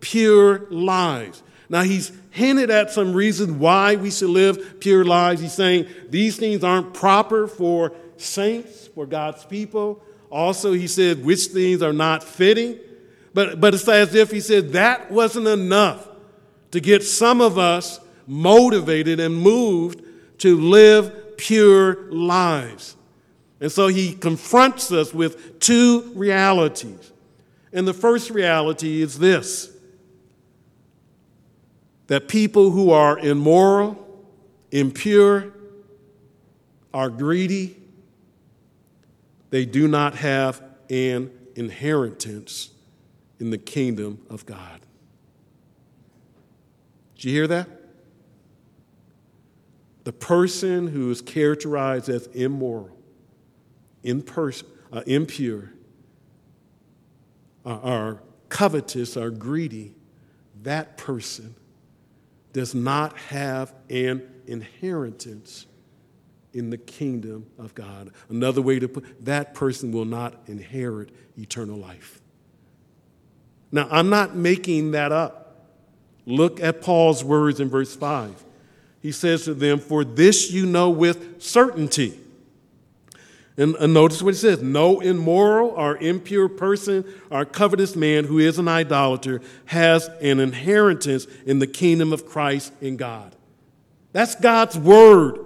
pure 0.00 0.66
lives. 0.70 1.42
Now, 1.70 1.82
he's 1.82 2.12
hinted 2.30 2.70
at 2.70 2.90
some 2.90 3.14
reasons 3.14 3.52
why 3.52 3.96
we 3.96 4.10
should 4.10 4.28
live 4.28 4.80
pure 4.80 5.04
lives. 5.04 5.40
He's 5.40 5.54
saying 5.54 5.86
these 6.10 6.36
things 6.36 6.62
aren't 6.62 6.92
proper 6.92 7.46
for 7.46 7.92
saints, 8.18 8.88
for 8.88 9.06
God's 9.06 9.44
people. 9.44 10.02
Also, 10.30 10.72
he 10.72 10.86
said 10.86 11.24
which 11.24 11.46
things 11.46 11.80
are 11.82 11.92
not 11.92 12.22
fitting. 12.22 12.78
But, 13.32 13.60
but 13.60 13.74
it's 13.74 13.88
as 13.88 14.14
if 14.14 14.30
he 14.30 14.40
said 14.40 14.72
that 14.72 15.10
wasn't 15.10 15.48
enough 15.48 16.06
to 16.72 16.80
get 16.80 17.02
some 17.02 17.40
of 17.40 17.56
us 17.56 17.98
motivated 18.26 19.20
and 19.20 19.36
moved 19.36 20.02
to 20.38 20.60
live 20.60 21.23
pure 21.36 22.10
lives. 22.10 22.96
And 23.60 23.70
so 23.70 23.88
he 23.88 24.14
confronts 24.14 24.92
us 24.92 25.14
with 25.14 25.58
two 25.60 26.12
realities. 26.14 27.12
And 27.72 27.88
the 27.88 27.94
first 27.94 28.30
reality 28.30 29.02
is 29.02 29.18
this 29.18 29.70
that 32.06 32.28
people 32.28 32.70
who 32.70 32.90
are 32.90 33.18
immoral, 33.18 33.98
impure, 34.70 35.52
are 36.92 37.08
greedy, 37.08 37.76
they 39.48 39.64
do 39.64 39.88
not 39.88 40.16
have 40.16 40.62
an 40.90 41.30
inheritance 41.56 42.70
in 43.40 43.50
the 43.50 43.58
kingdom 43.58 44.20
of 44.28 44.44
God. 44.44 44.80
Did 47.16 47.24
you 47.24 47.32
hear 47.32 47.46
that? 47.46 47.68
The 50.04 50.12
person 50.12 50.86
who 50.86 51.10
is 51.10 51.22
characterized 51.22 52.08
as 52.08 52.26
immoral, 52.28 52.96
uh, 54.04 55.02
impure, 55.06 55.72
uh, 57.64 57.78
are 57.82 58.22
covetous, 58.50 59.16
are 59.16 59.30
greedy, 59.30 59.94
that 60.62 60.96
person 60.96 61.54
does 62.52 62.74
not 62.74 63.16
have 63.18 63.74
an 63.90 64.22
inheritance 64.46 65.66
in 66.52 66.70
the 66.70 66.78
kingdom 66.78 67.46
of 67.58 67.74
God. 67.74 68.10
Another 68.28 68.62
way 68.62 68.78
to 68.78 68.88
put 68.88 69.24
that 69.24 69.54
person 69.54 69.90
will 69.90 70.04
not 70.04 70.34
inherit 70.46 71.10
eternal 71.36 71.76
life. 71.76 72.20
Now, 73.72 73.88
I'm 73.90 74.08
not 74.08 74.36
making 74.36 74.92
that 74.92 75.10
up. 75.10 75.66
Look 76.26 76.60
at 76.60 76.80
Paul's 76.80 77.24
words 77.24 77.58
in 77.58 77.68
verse 77.68 77.96
5. 77.96 78.44
He 79.04 79.12
says 79.12 79.44
to 79.44 79.52
them, 79.52 79.80
For 79.80 80.02
this 80.02 80.50
you 80.50 80.64
know 80.64 80.88
with 80.88 81.42
certainty 81.42 82.18
and, 83.56 83.76
notice 83.94 84.20
what 84.20 84.34
he 84.34 84.40
says 84.40 84.62
no 84.62 85.00
immoral 85.00 85.70
or 85.70 85.96
impure 85.98 86.48
person 86.48 87.04
or 87.30 87.44
covetous 87.44 87.94
man 87.94 88.24
who 88.24 88.38
is 88.38 88.58
an 88.58 88.66
idolater 88.66 89.40
has 89.66 90.08
an 90.20 90.40
inheritance 90.40 91.26
in 91.46 91.60
the 91.60 91.66
kingdom 91.66 92.12
of 92.12 92.26
Christ 92.26 92.72
in 92.80 92.96
God. 92.96 93.36
That's 94.12 94.34
God's 94.34 94.76
word 94.76 95.38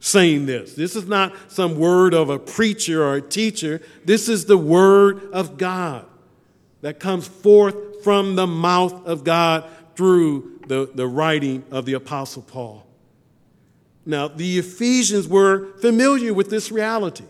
saying 0.00 0.46
this. 0.46 0.74
This 0.74 0.94
is 0.94 1.06
not 1.08 1.34
some 1.48 1.78
word 1.78 2.14
of 2.14 2.30
a 2.30 2.38
preacher 2.38 3.02
or 3.02 3.14
a 3.14 3.22
teacher. 3.22 3.80
This 4.04 4.28
is 4.28 4.44
the 4.44 4.58
word 4.58 5.32
of 5.32 5.58
God 5.58 6.06
that 6.82 7.00
comes 7.00 7.26
forth 7.26 8.04
from 8.04 8.36
the 8.36 8.46
mouth 8.46 9.06
of 9.06 9.24
God 9.24 9.68
through 9.96 10.57
the, 10.68 10.90
the 10.94 11.06
writing 11.06 11.64
of 11.70 11.86
the 11.86 11.94
Apostle 11.94 12.42
Paul. 12.42 12.86
Now, 14.06 14.28
the 14.28 14.58
Ephesians 14.58 15.26
were 15.28 15.76
familiar 15.80 16.32
with 16.32 16.50
this 16.50 16.70
reality. 16.70 17.24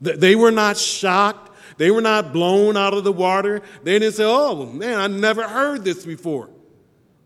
They 0.00 0.36
were 0.36 0.50
not 0.50 0.76
shocked. 0.76 1.52
They 1.78 1.90
were 1.90 2.02
not 2.02 2.32
blown 2.32 2.76
out 2.76 2.92
of 2.92 3.04
the 3.04 3.12
water. 3.12 3.62
They 3.82 3.98
didn't 3.98 4.14
say, 4.14 4.24
oh, 4.26 4.66
man, 4.66 4.98
I 4.98 5.06
never 5.06 5.48
heard 5.48 5.84
this 5.84 6.04
before. 6.04 6.50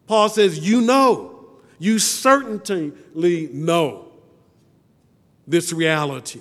Paul 0.07 0.29
says, 0.29 0.59
You 0.59 0.81
know, 0.81 1.49
you 1.79 1.99
certainly 1.99 3.49
know 3.53 4.09
this 5.47 5.73
reality. 5.73 6.41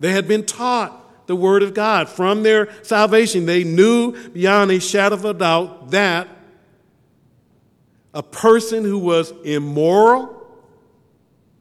They 0.00 0.12
had 0.12 0.26
been 0.26 0.44
taught 0.44 0.99
the 1.30 1.36
Word 1.36 1.62
of 1.62 1.74
God 1.74 2.08
from 2.08 2.42
their 2.42 2.68
salvation. 2.82 3.46
They 3.46 3.62
knew 3.62 4.30
beyond 4.30 4.72
a 4.72 4.80
shadow 4.80 5.14
of 5.14 5.24
a 5.24 5.32
doubt 5.32 5.92
that 5.92 6.26
a 8.12 8.20
person 8.20 8.82
who 8.82 8.98
was 8.98 9.32
immoral, 9.44 10.44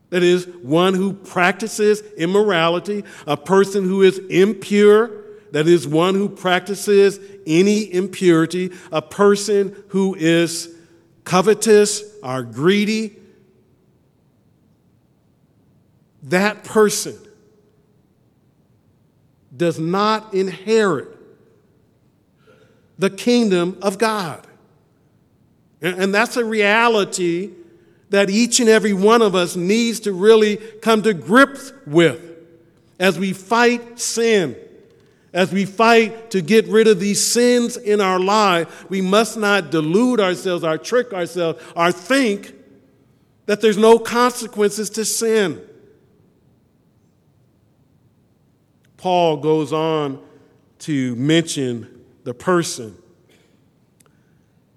that 0.09 0.23
is, 0.23 0.47
one 0.63 0.95
who 0.95 1.13
practices 1.13 2.01
immorality, 2.17 3.03
a 3.27 3.37
person 3.37 3.83
who 3.83 4.01
is 4.01 4.17
impure, 4.17 5.11
that 5.51 5.67
is, 5.67 5.87
one 5.87 6.15
who 6.15 6.29
practices 6.29 7.19
any 7.45 7.93
impurity, 7.93 8.71
a 8.91 9.03
person 9.03 9.75
who 9.89 10.15
is 10.15 10.75
covetous, 11.25 12.01
or 12.23 12.41
greedy, 12.41 13.15
that 16.23 16.63
person 16.63 17.15
does 19.59 19.77
not 19.77 20.33
inherit 20.33 21.15
the 22.97 23.09
kingdom 23.09 23.77
of 23.81 23.99
God. 23.99 24.47
And, 25.81 26.13
that's 26.13 26.35
a 26.35 26.43
reality 26.43 27.51
that 28.09 28.29
each 28.29 28.59
and 28.59 28.67
every 28.67 28.91
one 28.91 29.21
of 29.21 29.35
us 29.35 29.55
needs 29.55 30.01
to 30.01 30.11
really 30.11 30.57
come 30.57 31.03
to 31.03 31.13
grips 31.13 31.71
with 31.85 32.19
as 32.99 33.19
we 33.19 33.31
fight 33.31 33.99
sin. 33.99 34.57
As 35.31 35.53
we 35.53 35.65
fight 35.65 36.31
to 36.31 36.41
get 36.41 36.67
rid 36.67 36.87
of 36.87 36.99
these 36.99 37.25
sins 37.25 37.77
in 37.77 38.01
our 38.01 38.19
life, 38.19 38.89
we 38.89 38.99
must 38.99 39.37
not 39.37 39.69
delude 39.69 40.19
ourselves 40.19 40.63
or 40.63 40.77
trick 40.77 41.13
ourselves 41.13 41.61
or 41.75 41.91
think 41.91 42.53
that 43.45 43.61
there's 43.61 43.77
no 43.77 43.99
consequences 43.99 44.89
to 44.91 45.05
sin. 45.05 45.61
Paul 48.99 49.37
goes 49.37 49.71
on 49.71 50.21
to 50.79 51.15
mention 51.15 52.03
the 52.25 52.33
person 52.33 52.97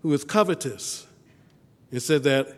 who 0.03 0.13
is 0.13 0.23
covetous. 0.23 1.09
It 1.91 2.01
said 2.01 2.23
that 2.23 2.57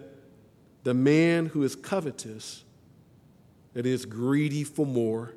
the 0.83 0.93
man 0.93 1.47
who 1.47 1.63
is 1.63 1.75
covetous, 1.75 2.65
that 3.73 3.87
is 3.87 4.05
greedy 4.05 4.63
for 4.63 4.85
more, 4.85 5.33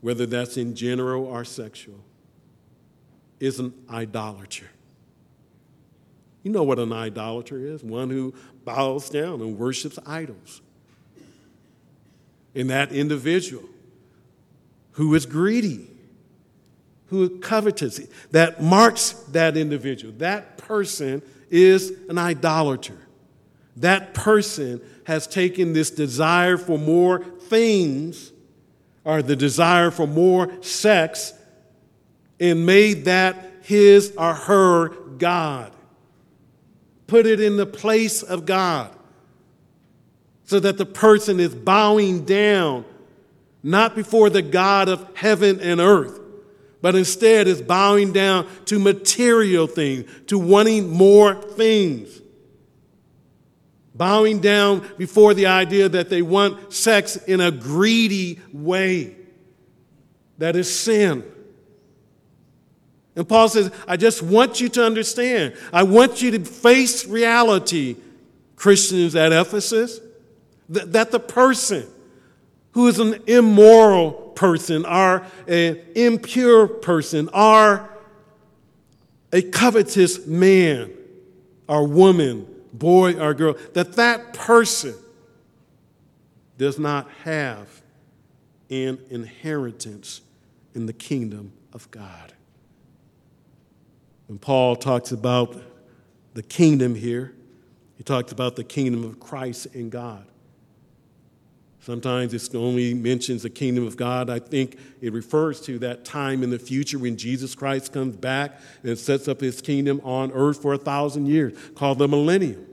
whether 0.00 0.26
that's 0.26 0.56
in 0.56 0.74
general 0.74 1.26
or 1.26 1.44
sexual, 1.44 2.00
is 3.38 3.60
an 3.60 3.72
idolater. 3.88 4.66
You 6.42 6.50
know 6.50 6.64
what 6.64 6.80
an 6.80 6.92
idolater 6.92 7.64
is 7.64 7.84
one 7.84 8.10
who 8.10 8.34
bows 8.64 9.08
down 9.08 9.40
and 9.40 9.56
worships 9.56 9.96
idols. 10.04 10.60
And 12.52 12.68
that 12.68 12.90
individual 12.90 13.62
who 14.96 15.14
is 15.14 15.26
greedy, 15.26 15.86
who 17.08 17.22
is 17.24 17.30
covetous. 17.42 18.00
That 18.30 18.62
marks 18.62 19.12
that 19.30 19.56
individual. 19.56 20.14
That 20.18 20.56
person 20.56 21.22
is 21.50 21.92
an 22.08 22.16
idolater. 22.16 22.96
That 23.76 24.14
person 24.14 24.80
has 25.04 25.26
taken 25.26 25.74
this 25.74 25.90
desire 25.90 26.56
for 26.56 26.78
more 26.78 27.18
things 27.20 28.32
or 29.04 29.20
the 29.20 29.36
desire 29.36 29.90
for 29.90 30.06
more 30.06 30.50
sex 30.62 31.34
and 32.40 32.64
made 32.64 33.04
that 33.04 33.52
his 33.62 34.14
or 34.16 34.32
her 34.32 34.88
God. 35.18 35.72
Put 37.06 37.26
it 37.26 37.38
in 37.38 37.58
the 37.58 37.66
place 37.66 38.22
of 38.22 38.46
God 38.46 38.96
so 40.44 40.58
that 40.58 40.78
the 40.78 40.86
person 40.86 41.38
is 41.38 41.54
bowing 41.54 42.24
down 42.24 42.86
not 43.62 43.94
before 43.94 44.30
the 44.30 44.42
God 44.42 44.88
of 44.88 45.08
heaven 45.16 45.60
and 45.60 45.80
earth, 45.80 46.20
but 46.82 46.94
instead 46.94 47.48
is 47.48 47.62
bowing 47.62 48.12
down 48.12 48.46
to 48.66 48.78
material 48.78 49.66
things, 49.66 50.08
to 50.26 50.38
wanting 50.38 50.90
more 50.90 51.34
things. 51.34 52.20
Bowing 53.94 54.40
down 54.40 54.86
before 54.98 55.32
the 55.34 55.46
idea 55.46 55.88
that 55.88 56.10
they 56.10 56.22
want 56.22 56.72
sex 56.72 57.16
in 57.16 57.40
a 57.40 57.50
greedy 57.50 58.40
way. 58.52 59.16
That 60.38 60.54
is 60.54 60.72
sin. 60.72 61.24
And 63.16 63.26
Paul 63.26 63.48
says, 63.48 63.72
I 63.88 63.96
just 63.96 64.22
want 64.22 64.60
you 64.60 64.68
to 64.68 64.84
understand. 64.84 65.56
I 65.72 65.84
want 65.84 66.20
you 66.20 66.30
to 66.32 66.44
face 66.44 67.06
reality, 67.06 67.96
Christians 68.54 69.16
at 69.16 69.32
Ephesus, 69.32 69.98
that, 70.68 70.92
that 70.92 71.10
the 71.10 71.20
person 71.20 71.86
who 72.76 72.88
is 72.88 72.98
an 72.98 73.18
immoral 73.26 74.12
person 74.12 74.84
or 74.84 75.24
an 75.48 75.80
impure 75.94 76.66
person 76.68 77.26
or 77.32 77.88
a 79.32 79.40
covetous 79.40 80.26
man 80.26 80.92
or 81.66 81.86
woman, 81.86 82.46
boy 82.74 83.18
or 83.18 83.32
girl, 83.32 83.56
that 83.72 83.94
that 83.94 84.34
person 84.34 84.94
does 86.58 86.78
not 86.78 87.10
have 87.24 87.80
an 88.68 88.98
inheritance 89.08 90.20
in 90.74 90.84
the 90.84 90.92
kingdom 90.92 91.54
of 91.72 91.90
God. 91.90 92.34
When 94.26 94.38
Paul 94.38 94.76
talks 94.76 95.12
about 95.12 95.56
the 96.34 96.42
kingdom 96.42 96.94
here, 96.94 97.32
he 97.96 98.04
talks 98.04 98.32
about 98.32 98.54
the 98.54 98.64
kingdom 98.64 99.02
of 99.02 99.18
Christ 99.18 99.68
and 99.74 99.90
God. 99.90 100.26
Sometimes 101.86 102.34
it 102.34 102.52
only 102.52 102.94
mentions 102.94 103.44
the 103.44 103.48
kingdom 103.48 103.86
of 103.86 103.96
God. 103.96 104.28
I 104.28 104.40
think 104.40 104.76
it 105.00 105.12
refers 105.12 105.60
to 105.66 105.78
that 105.78 106.04
time 106.04 106.42
in 106.42 106.50
the 106.50 106.58
future 106.58 106.98
when 106.98 107.16
Jesus 107.16 107.54
Christ 107.54 107.92
comes 107.92 108.16
back 108.16 108.60
and 108.82 108.98
sets 108.98 109.28
up 109.28 109.40
his 109.40 109.60
kingdom 109.60 110.00
on 110.02 110.32
earth 110.32 110.60
for 110.60 110.72
a 110.72 110.78
thousand 110.78 111.26
years, 111.26 111.56
called 111.76 112.00
the 112.00 112.08
millennium. 112.08 112.66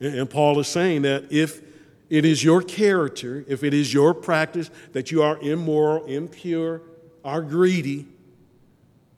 And 0.00 0.28
Paul 0.28 0.58
is 0.58 0.66
saying 0.66 1.02
that 1.02 1.30
if 1.30 1.62
it 2.08 2.24
is 2.24 2.42
your 2.42 2.60
character, 2.60 3.44
if 3.46 3.62
it 3.62 3.72
is 3.72 3.94
your 3.94 4.14
practice 4.14 4.68
that 4.90 5.12
you 5.12 5.22
are 5.22 5.38
immoral, 5.38 6.06
impure, 6.06 6.82
are 7.24 7.40
greedy, 7.40 8.04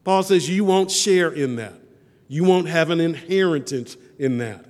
Paul 0.04 0.24
says 0.24 0.50
you 0.50 0.66
won't 0.66 0.90
share 0.90 1.30
in 1.30 1.56
that. 1.56 1.80
You 2.28 2.44
won't 2.44 2.68
have 2.68 2.90
an 2.90 3.00
inheritance 3.00 3.96
in 4.18 4.36
that. 4.38 4.66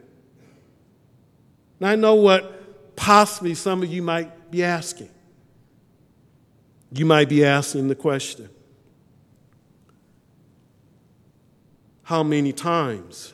Now, 1.81 1.89
I 1.89 1.97
know 1.97 2.15
what 2.15 2.62
possibly 2.97 3.55
some 3.55 3.83
of 3.83 3.93
you 3.93 4.03
might 4.03 4.51
be 4.51 4.63
asking. 4.63 5.09
You 6.93 7.07
might 7.07 7.29
be 7.29 7.45
asking 7.45 7.89
the 7.89 7.95
question 7.95 8.49
How 12.05 12.23
many 12.23 12.53
times 12.53 13.33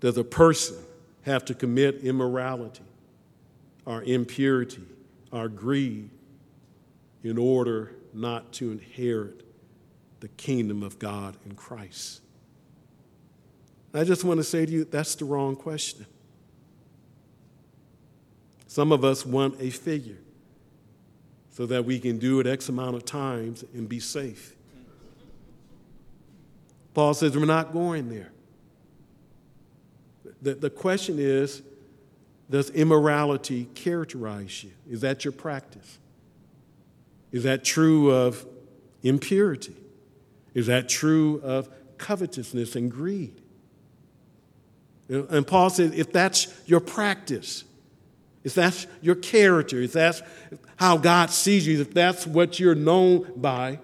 does 0.00 0.16
a 0.16 0.24
person 0.24 0.76
have 1.22 1.44
to 1.44 1.54
commit 1.54 1.96
immorality 2.02 2.82
or 3.84 4.02
impurity 4.02 4.82
or 5.30 5.48
greed 5.48 6.08
in 7.22 7.38
order 7.38 7.92
not 8.14 8.52
to 8.54 8.72
inherit 8.72 9.42
the 10.20 10.28
kingdom 10.28 10.82
of 10.82 10.98
God 10.98 11.36
in 11.44 11.54
Christ? 11.54 12.20
I 13.94 14.04
just 14.04 14.24
want 14.24 14.38
to 14.38 14.44
say 14.44 14.64
to 14.64 14.72
you 14.72 14.84
that's 14.84 15.14
the 15.16 15.24
wrong 15.24 15.54
question. 15.54 16.06
Some 18.72 18.90
of 18.90 19.04
us 19.04 19.26
want 19.26 19.60
a 19.60 19.68
figure 19.68 20.16
so 21.50 21.66
that 21.66 21.84
we 21.84 22.00
can 22.00 22.18
do 22.18 22.40
it 22.40 22.46
X 22.46 22.70
amount 22.70 22.96
of 22.96 23.04
times 23.04 23.66
and 23.74 23.86
be 23.86 24.00
safe. 24.00 24.56
Paul 26.94 27.12
says 27.12 27.36
we're 27.36 27.44
not 27.44 27.74
going 27.74 28.08
there. 28.08 28.32
The, 30.40 30.54
the 30.54 30.70
question 30.70 31.18
is 31.18 31.60
Does 32.48 32.70
immorality 32.70 33.66
characterize 33.74 34.64
you? 34.64 34.70
Is 34.88 35.02
that 35.02 35.22
your 35.22 35.32
practice? 35.32 35.98
Is 37.30 37.42
that 37.42 37.64
true 37.64 38.10
of 38.10 38.46
impurity? 39.02 39.76
Is 40.54 40.68
that 40.68 40.88
true 40.88 41.42
of 41.44 41.68
covetousness 41.98 42.74
and 42.74 42.90
greed? 42.90 43.38
And 45.10 45.46
Paul 45.46 45.68
says 45.68 45.92
if 45.92 46.10
that's 46.10 46.48
your 46.64 46.80
practice, 46.80 47.64
if 48.44 48.54
that's 48.54 48.86
your 49.00 49.14
character, 49.14 49.80
if 49.80 49.92
that's 49.92 50.22
how 50.76 50.96
God 50.96 51.30
sees 51.30 51.66
you, 51.66 51.80
if 51.80 51.94
that's 51.94 52.26
what 52.26 52.58
you're 52.58 52.74
known 52.74 53.32
by, 53.36 53.78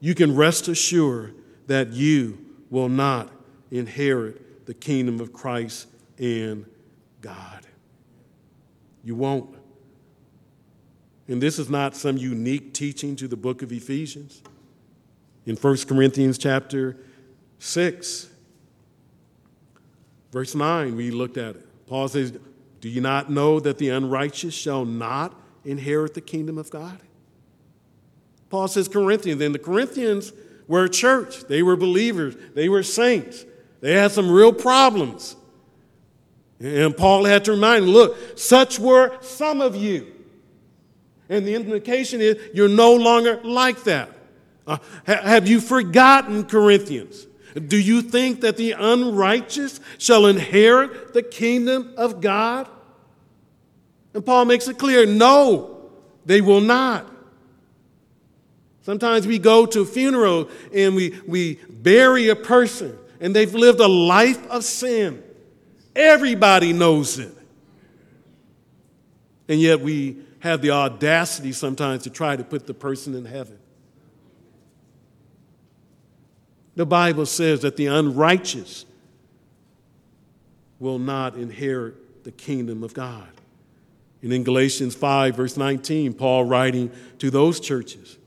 you 0.00 0.14
can 0.14 0.34
rest 0.34 0.68
assured 0.68 1.34
that 1.66 1.92
you 1.92 2.38
will 2.70 2.88
not 2.88 3.30
inherit 3.70 4.66
the 4.66 4.74
kingdom 4.74 5.20
of 5.20 5.32
Christ 5.32 5.88
and 6.18 6.64
God. 7.20 7.66
You 9.02 9.14
won't. 9.14 9.56
And 11.28 11.42
this 11.42 11.58
is 11.58 11.68
not 11.68 11.96
some 11.96 12.16
unique 12.16 12.74
teaching 12.74 13.16
to 13.16 13.28
the 13.28 13.36
book 13.36 13.62
of 13.62 13.72
Ephesians. 13.72 14.42
In 15.46 15.56
1 15.56 15.76
Corinthians 15.88 16.38
chapter 16.38 16.96
6, 17.58 18.30
verse 20.32 20.54
9, 20.54 20.96
we 20.96 21.10
looked 21.10 21.36
at 21.36 21.56
it. 21.56 21.86
Paul 21.86 22.08
says, 22.08 22.38
do 22.80 22.88
you 22.88 23.00
not 23.00 23.30
know 23.30 23.60
that 23.60 23.78
the 23.78 23.90
unrighteous 23.90 24.54
shall 24.54 24.84
not 24.84 25.34
inherit 25.64 26.14
the 26.14 26.20
kingdom 26.20 26.58
of 26.58 26.70
God? 26.70 26.98
Paul 28.48 28.68
says 28.68 28.88
Corinthians, 28.88 29.40
and 29.40 29.54
the 29.54 29.58
Corinthians 29.58 30.32
were 30.66 30.84
a 30.84 30.88
church. 30.88 31.44
They 31.44 31.62
were 31.62 31.76
believers, 31.76 32.36
they 32.54 32.68
were 32.68 32.82
saints. 32.82 33.44
They 33.80 33.94
had 33.94 34.12
some 34.12 34.30
real 34.30 34.52
problems. 34.52 35.36
And 36.60 36.94
Paul 36.94 37.24
had 37.24 37.46
to 37.46 37.52
remind 37.52 37.84
them 37.84 37.90
look, 37.92 38.38
such 38.38 38.78
were 38.78 39.16
some 39.22 39.62
of 39.62 39.74
you. 39.74 40.12
And 41.30 41.46
the 41.46 41.54
implication 41.54 42.20
is 42.20 42.36
you're 42.52 42.68
no 42.68 42.94
longer 42.94 43.40
like 43.42 43.84
that. 43.84 44.10
Uh, 44.66 44.78
have 45.06 45.48
you 45.48 45.60
forgotten, 45.60 46.44
Corinthians? 46.44 47.26
Do 47.54 47.78
you 47.78 48.02
think 48.02 48.42
that 48.42 48.56
the 48.56 48.72
unrighteous 48.72 49.80
shall 49.98 50.26
inherit 50.26 51.12
the 51.12 51.22
kingdom 51.22 51.94
of 51.96 52.20
God? 52.20 52.68
And 54.14 54.24
Paul 54.24 54.44
makes 54.44 54.68
it 54.68 54.78
clear 54.78 55.06
no, 55.06 55.90
they 56.26 56.40
will 56.40 56.60
not. 56.60 57.06
Sometimes 58.82 59.26
we 59.26 59.38
go 59.38 59.66
to 59.66 59.82
a 59.82 59.86
funeral 59.86 60.48
and 60.74 60.96
we, 60.96 61.20
we 61.26 61.60
bury 61.68 62.28
a 62.28 62.36
person 62.36 62.98
and 63.20 63.36
they've 63.36 63.54
lived 63.54 63.78
a 63.78 63.86
life 63.86 64.44
of 64.48 64.64
sin. 64.64 65.22
Everybody 65.94 66.72
knows 66.72 67.18
it. 67.18 67.36
And 69.48 69.60
yet 69.60 69.80
we 69.80 70.16
have 70.40 70.62
the 70.62 70.70
audacity 70.70 71.52
sometimes 71.52 72.02
to 72.04 72.10
try 72.10 72.34
to 72.34 72.42
put 72.42 72.66
the 72.66 72.74
person 72.74 73.14
in 73.14 73.26
heaven. 73.26 73.59
The 76.76 76.86
Bible 76.86 77.26
says 77.26 77.62
that 77.62 77.76
the 77.76 77.86
unrighteous 77.86 78.86
will 80.78 80.98
not 80.98 81.36
inherit 81.36 82.24
the 82.24 82.32
kingdom 82.32 82.82
of 82.82 82.94
God. 82.94 83.28
And 84.22 84.32
in 84.32 84.44
Galatians 84.44 84.94
5, 84.94 85.36
verse 85.36 85.56
19, 85.56 86.14
Paul 86.14 86.44
writing 86.44 86.90
to 87.18 87.30
those 87.30 87.60
churches 87.60 88.18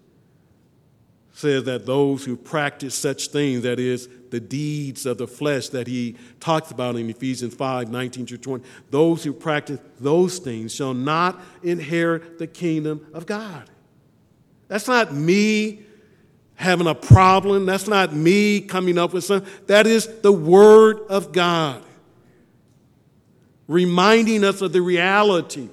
says 1.35 1.63
that 1.63 1.85
those 1.85 2.23
who 2.23 2.37
practice 2.37 2.93
such 2.95 3.27
things, 3.29 3.63
that 3.63 3.79
is, 3.79 4.07
the 4.29 4.39
deeds 4.39 5.05
of 5.05 5.17
the 5.17 5.27
flesh 5.27 5.69
that 5.69 5.87
he 5.87 6.15
talks 6.39 6.71
about 6.71 6.95
in 6.95 7.09
Ephesians 7.09 7.53
5 7.53 7.89
19 7.89 8.25
to 8.27 8.37
20, 8.37 8.63
those 8.89 9.23
who 9.23 9.33
practice 9.33 9.79
those 9.99 10.39
things 10.39 10.73
shall 10.73 10.93
not 10.93 11.41
inherit 11.63 12.37
the 12.39 12.47
kingdom 12.47 13.05
of 13.13 13.25
God. 13.25 13.69
That's 14.67 14.87
not 14.87 15.13
me 15.13 15.83
having 16.55 16.87
a 16.87 16.95
problem. 16.95 17.65
That's 17.65 17.87
not 17.87 18.13
me 18.13 18.61
coming 18.61 18.97
up 18.97 19.13
with 19.13 19.23
something. 19.23 19.51
That 19.67 19.87
is 19.87 20.07
the 20.21 20.31
Word 20.31 20.99
of 21.09 21.31
God, 21.31 21.83
reminding 23.67 24.43
us 24.43 24.61
of 24.61 24.73
the 24.73 24.81
reality 24.81 25.69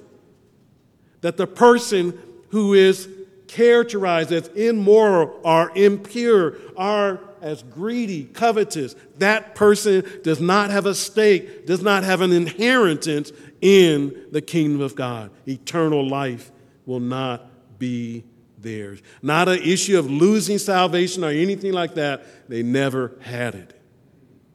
that 1.21 1.37
the 1.37 1.47
person 1.47 2.17
who 2.49 2.73
is 2.73 3.07
characterized 3.47 4.31
as 4.31 4.47
immoral 4.49 5.39
or 5.43 5.71
impure 5.75 6.57
or 6.75 7.19
as 7.41 7.63
greedy, 7.63 8.25
covetous, 8.25 8.95
that 9.17 9.55
person 9.55 10.03
does 10.23 10.39
not 10.39 10.69
have 10.69 10.85
a 10.85 10.93
stake, 10.93 11.65
does 11.65 11.81
not 11.81 12.03
have 12.03 12.21
an 12.21 12.31
inheritance 12.31 13.31
in 13.61 14.25
the 14.31 14.41
kingdom 14.41 14.81
of 14.81 14.95
God. 14.95 15.31
Eternal 15.47 16.07
life 16.07 16.51
will 16.85 16.99
not 16.99 17.47
be 17.79 18.23
theirs. 18.61 19.01
Not 19.21 19.49
an 19.49 19.59
issue 19.59 19.97
of 19.97 20.09
losing 20.09 20.57
salvation 20.57 21.23
or 21.23 21.29
anything 21.29 21.73
like 21.73 21.95
that. 21.95 22.49
They 22.49 22.63
never 22.63 23.17
had 23.21 23.55
it. 23.55 23.79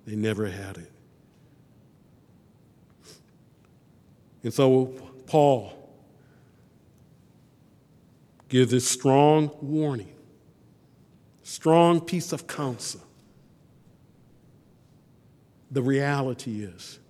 They 0.07 0.17
never 0.17 0.47
had 0.47 0.79
it. 0.79 0.93
And 4.43 4.55
so 4.55 4.95
Paul 5.27 5.73
gives 8.49 8.71
this 8.71 8.89
strong 8.89 9.51
warning, 9.61 10.15
strong 11.43 12.01
piece 12.01 12.33
of 12.33 12.47
counsel. 12.47 13.01
The 15.71 15.83
reality 15.83 16.63
is 16.63 17.01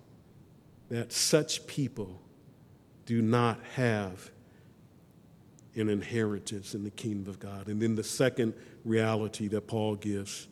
that 0.89 1.13
such 1.13 1.67
people 1.67 2.19
do 3.05 3.21
not 3.21 3.59
have 3.75 4.31
an 5.77 5.89
inheritance 5.89 6.73
in 6.73 6.83
the 6.83 6.91
kingdom 6.91 7.29
of 7.29 7.39
God. 7.39 7.67
And 7.67 7.81
then 7.81 7.95
the 7.95 8.03
second 8.03 8.53
reality 8.83 9.47
that 9.49 9.67
Paul 9.67 9.95
gives 9.95 10.47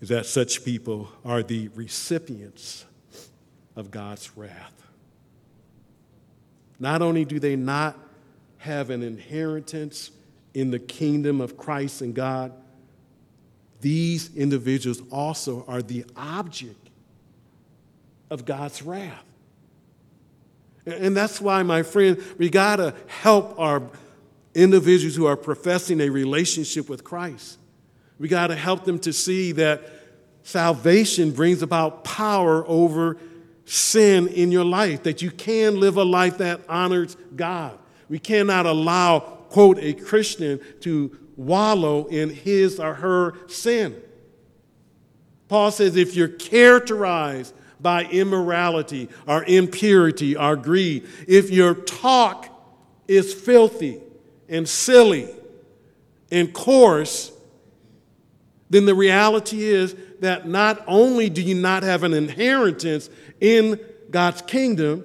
is 0.00 0.08
that 0.10 0.26
such 0.26 0.64
people 0.64 1.08
are 1.24 1.42
the 1.42 1.68
recipients 1.68 2.84
of 3.74 3.90
God's 3.90 4.36
wrath. 4.36 4.72
Not 6.78 7.02
only 7.02 7.24
do 7.24 7.38
they 7.38 7.56
not 7.56 7.98
have 8.58 8.90
an 8.90 9.02
inheritance 9.02 10.10
in 10.54 10.70
the 10.70 10.78
kingdom 10.78 11.40
of 11.40 11.56
Christ 11.56 12.02
and 12.02 12.14
God, 12.14 12.52
these 13.80 14.34
individuals 14.34 15.02
also 15.10 15.64
are 15.68 15.82
the 15.82 16.04
object 16.16 16.90
of 18.30 18.44
God's 18.44 18.82
wrath. 18.82 19.25
And 20.86 21.16
that's 21.16 21.40
why, 21.40 21.62
my 21.64 21.82
friend, 21.82 22.22
we 22.38 22.48
got 22.48 22.76
to 22.76 22.94
help 23.08 23.58
our 23.58 23.82
individuals 24.54 25.16
who 25.16 25.26
are 25.26 25.36
professing 25.36 26.00
a 26.00 26.08
relationship 26.08 26.88
with 26.88 27.02
Christ. 27.02 27.58
We 28.18 28.28
got 28.28 28.46
to 28.46 28.56
help 28.56 28.84
them 28.84 28.98
to 29.00 29.12
see 29.12 29.52
that 29.52 29.82
salvation 30.44 31.32
brings 31.32 31.60
about 31.60 32.04
power 32.04 32.64
over 32.66 33.18
sin 33.64 34.28
in 34.28 34.52
your 34.52 34.64
life, 34.64 35.02
that 35.02 35.20
you 35.20 35.30
can 35.30 35.80
live 35.80 35.96
a 35.96 36.04
life 36.04 36.38
that 36.38 36.60
honors 36.68 37.16
God. 37.34 37.76
We 38.08 38.20
cannot 38.20 38.64
allow, 38.64 39.18
quote, 39.18 39.78
a 39.78 39.92
Christian 39.92 40.60
to 40.80 41.18
wallow 41.36 42.06
in 42.06 42.30
his 42.30 42.78
or 42.78 42.94
her 42.94 43.34
sin. 43.48 44.00
Paul 45.48 45.70
says 45.72 45.96
if 45.96 46.14
you're 46.14 46.28
characterized 46.28 47.54
by 47.86 48.02
immorality 48.06 49.08
our 49.28 49.44
impurity 49.44 50.36
our 50.36 50.56
greed, 50.56 51.06
if 51.28 51.50
your 51.50 51.72
talk 51.72 52.48
is 53.06 53.32
filthy 53.32 54.00
and 54.48 54.68
silly 54.68 55.32
and 56.32 56.52
coarse, 56.52 57.30
then 58.70 58.86
the 58.86 58.94
reality 58.96 59.62
is 59.62 59.94
that 60.18 60.48
not 60.48 60.82
only 60.88 61.30
do 61.30 61.40
you 61.40 61.54
not 61.54 61.84
have 61.84 62.02
an 62.02 62.12
inheritance 62.12 63.08
in 63.40 63.78
God's 64.10 64.42
kingdom, 64.42 65.04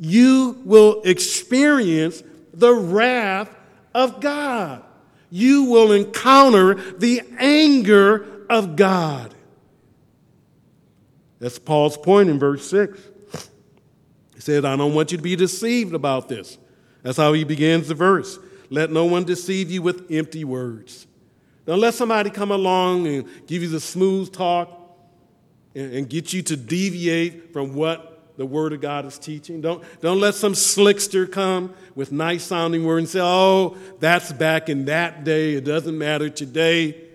you 0.00 0.60
will 0.64 1.02
experience 1.02 2.24
the 2.52 2.74
wrath 2.74 3.54
of 3.94 4.20
God. 4.20 4.82
You 5.30 5.62
will 5.62 5.92
encounter 5.92 6.74
the 6.74 7.22
anger 7.38 8.46
of 8.50 8.74
God. 8.74 9.32
That's 11.40 11.58
Paul's 11.58 11.96
point 11.96 12.28
in 12.28 12.38
verse 12.38 12.68
6. 12.70 13.00
He 14.34 14.40
said, 14.40 14.64
I 14.64 14.76
don't 14.76 14.94
want 14.94 15.10
you 15.10 15.18
to 15.18 15.22
be 15.22 15.36
deceived 15.36 15.94
about 15.94 16.28
this. 16.28 16.58
That's 17.02 17.16
how 17.16 17.32
he 17.32 17.44
begins 17.44 17.88
the 17.88 17.94
verse. 17.94 18.38
Let 18.68 18.92
no 18.92 19.06
one 19.06 19.24
deceive 19.24 19.70
you 19.70 19.82
with 19.82 20.10
empty 20.10 20.44
words. 20.44 21.06
Don't 21.66 21.80
let 21.80 21.94
somebody 21.94 22.30
come 22.30 22.50
along 22.50 23.06
and 23.06 23.28
give 23.46 23.62
you 23.62 23.68
the 23.68 23.80
smooth 23.80 24.32
talk 24.32 24.70
and, 25.74 25.92
and 25.92 26.08
get 26.08 26.32
you 26.32 26.42
to 26.42 26.56
deviate 26.56 27.52
from 27.52 27.74
what 27.74 28.36
the 28.36 28.46
Word 28.46 28.72
of 28.72 28.80
God 28.80 29.04
is 29.04 29.18
teaching. 29.18 29.60
Don't, 29.60 29.84
don't 30.00 30.20
let 30.20 30.34
some 30.34 30.54
slickster 30.54 31.30
come 31.30 31.74
with 31.94 32.12
nice 32.12 32.44
sounding 32.44 32.84
words 32.84 33.00
and 33.00 33.08
say, 33.08 33.20
oh, 33.22 33.76
that's 33.98 34.32
back 34.32 34.68
in 34.68 34.86
that 34.86 35.24
day. 35.24 35.54
It 35.54 35.64
doesn't 35.64 35.96
matter 35.96 36.30
today. 36.30 37.09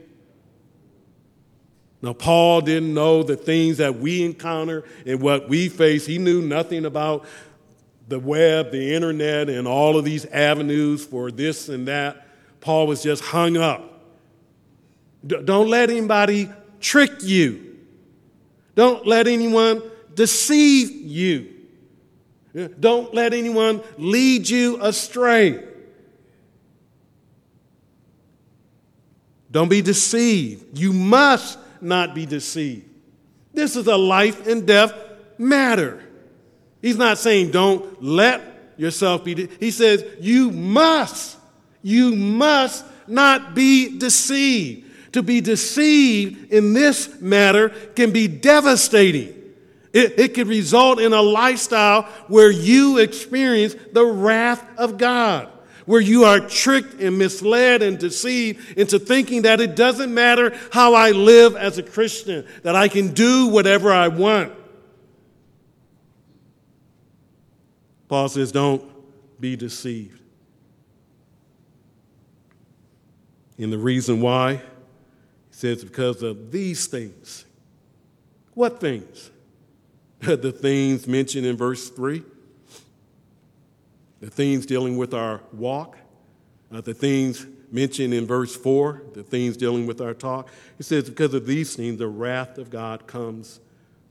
Now, 2.06 2.14
Paul 2.14 2.62
didn't 2.62 2.94
know 2.94 3.24
the 3.24 3.36
things 3.36 3.78
that 3.78 3.98
we 3.98 4.24
encounter 4.24 4.84
and 5.08 5.20
what 5.20 5.50
we 5.50 5.70
face. 5.70 6.06
He 6.06 6.20
knew 6.20 6.40
nothing 6.40 6.86
about 6.86 7.26
the 8.08 8.20
web, 8.20 8.70
the 8.70 8.94
internet, 8.94 9.50
and 9.50 9.68
all 9.68 9.98
of 9.98 10.06
these 10.06 10.24
avenues 10.28 11.04
for 11.04 11.32
this 11.32 11.68
and 11.68 11.88
that. 11.88 12.28
Paul 12.62 12.86
was 12.86 13.02
just 13.02 13.24
hung 13.24 13.58
up. 13.58 14.04
D- 15.26 15.42
don't 15.44 15.68
let 15.68 15.90
anybody 15.90 16.48
trick 16.80 17.24
you. 17.24 17.76
Don't 18.76 19.08
let 19.08 19.28
anyone 19.28 19.82
deceive 20.14 20.92
you. 20.92 21.56
Don't 22.80 23.16
let 23.16 23.34
anyone 23.34 23.82
lead 23.98 24.48
you 24.48 24.78
astray. 24.80 25.60
Don't 29.50 29.70
be 29.70 29.82
deceived. 29.82 30.78
You 30.78 30.94
must 30.94 31.58
not 31.86 32.16
be 32.16 32.26
deceived. 32.26 32.90
This 33.54 33.76
is 33.76 33.88
a 33.88 33.96
life 33.96 34.48
and 34.48 34.68
death 34.68 34.94
matter. 35.38 36.04
He's 36.82 36.98
not 36.98 37.18
saying 37.18 37.52
don't 37.52 38.04
let 38.04 38.42
yourself 38.78 39.24
be. 39.24 39.34
De- 39.36 39.50
he 39.60 39.72
says 39.72 40.04
you 40.20 40.52
must, 40.52 41.38
you 41.82 42.16
must 42.16 42.86
not 43.08 43.56
be 43.56 43.98
deceived. 43.98 44.84
To 45.14 45.24
be 45.24 45.40
deceived 45.40 46.52
in 46.52 46.74
this 46.74 47.22
matter 47.22 47.70
can 47.70 48.12
be 48.12 48.28
devastating. 48.28 49.34
It, 49.94 50.20
it 50.20 50.34
could 50.34 50.48
result 50.48 51.00
in 51.00 51.14
a 51.14 51.22
lifestyle 51.22 52.04
where 52.28 52.52
you 52.52 52.98
experience 52.98 53.78
the 53.94 54.04
wrath 54.04 54.62
of 54.78 54.98
God 54.98 55.50
where 55.86 56.02
you 56.02 56.24
are 56.24 56.40
tricked 56.40 57.00
and 57.02 57.18
misled 57.18 57.82
and 57.82 58.00
deceived 58.00 58.78
into 58.78 59.00
thinking 59.00 59.44
that 59.44 59.62
it 59.62 59.76
doesn't 59.76 60.14
matter 60.14 60.58
how 60.72 60.94
I 60.94 61.12
live 61.12 61.56
as 61.56 61.78
a 61.78 61.84
Christian, 61.84 62.46
that 62.64 62.76
I 62.76 62.88
can 62.88 63.14
do 63.14 63.48
whatever 63.48 63.92
I 63.92 64.08
want. 64.08 64.54
Paul 68.08 68.30
says, 68.30 68.52
don't 68.52 68.84
be 69.40 69.56
deceived. 69.56 70.22
And 73.58 73.72
the 73.72 73.78
reason 73.78 74.22
why, 74.22 74.56
he 74.56 74.62
says, 75.52 75.84
Because 75.84 76.22
of 76.24 76.52
these 76.52 76.88
things. 76.88 77.46
What 78.54 78.80
things? 78.80 79.32
the 80.20 80.52
things 80.52 81.08
mentioned 81.08 81.46
in 81.46 81.56
verse 81.56 81.90
3, 81.90 82.24
the 84.26 84.32
things 84.32 84.66
dealing 84.66 84.98
with 84.98 85.14
our 85.14 85.40
walk, 85.54 86.00
uh, 86.72 86.82
the 86.82 86.96
things 86.96 87.46
mentioned 87.72 88.12
in 88.12 88.26
verse 88.26 88.56
4, 88.56 89.04
the 89.14 89.22
things 89.22 89.56
dealing 89.56 89.86
with 89.86 90.02
our 90.02 90.16
talk. 90.16 90.50
It 90.80 90.84
says, 90.84 91.08
Because 91.08 91.36
of 91.36 91.46
these 91.46 91.76
things, 91.76 92.00
the 92.00 92.08
wrath 92.08 92.58
of 92.58 92.72
God 92.72 93.06
comes 93.06 93.60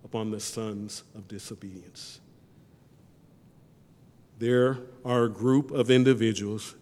upon 0.05 0.31
the 0.31 0.39
sons 0.39 1.03
of 1.17 1.27
disobedience. 1.27 2.21
There 4.39 4.79
are 5.05 5.25
a 5.25 5.29
group 5.29 5.73
of 5.73 5.91
individuals 5.91 6.77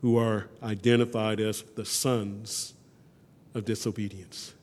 who 0.00 0.16
are 0.16 0.48
identified 0.62 1.40
as 1.40 1.62
the 1.74 1.84
sons 1.84 2.74
of 3.52 3.64
disobedience. 3.64 4.54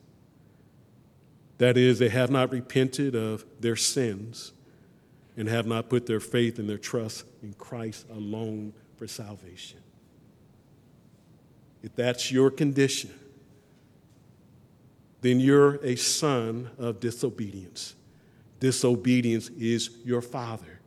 That 1.58 1.76
is, 1.76 1.98
they 1.98 2.08
have 2.08 2.30
not 2.30 2.52
repented 2.52 3.14
of 3.14 3.44
their 3.60 3.76
sins 3.76 4.52
and 5.38 5.48
have 5.48 5.66
not 5.66 5.88
put 5.88 6.04
their 6.04 6.18
faith 6.18 6.58
and 6.58 6.68
their 6.68 6.76
trust 6.76 7.24
in 7.44 7.52
Christ 7.54 8.06
alone 8.10 8.72
for 8.96 9.06
salvation. 9.06 9.78
If 11.80 11.94
that's 11.94 12.32
your 12.32 12.50
condition, 12.50 13.14
then 15.20 15.38
you're 15.38 15.76
a 15.76 15.94
son 15.94 16.70
of 16.76 16.98
disobedience. 16.98 17.94
Disobedience 18.58 19.48
is 19.50 19.90
your 20.04 20.20
father. 20.20 20.80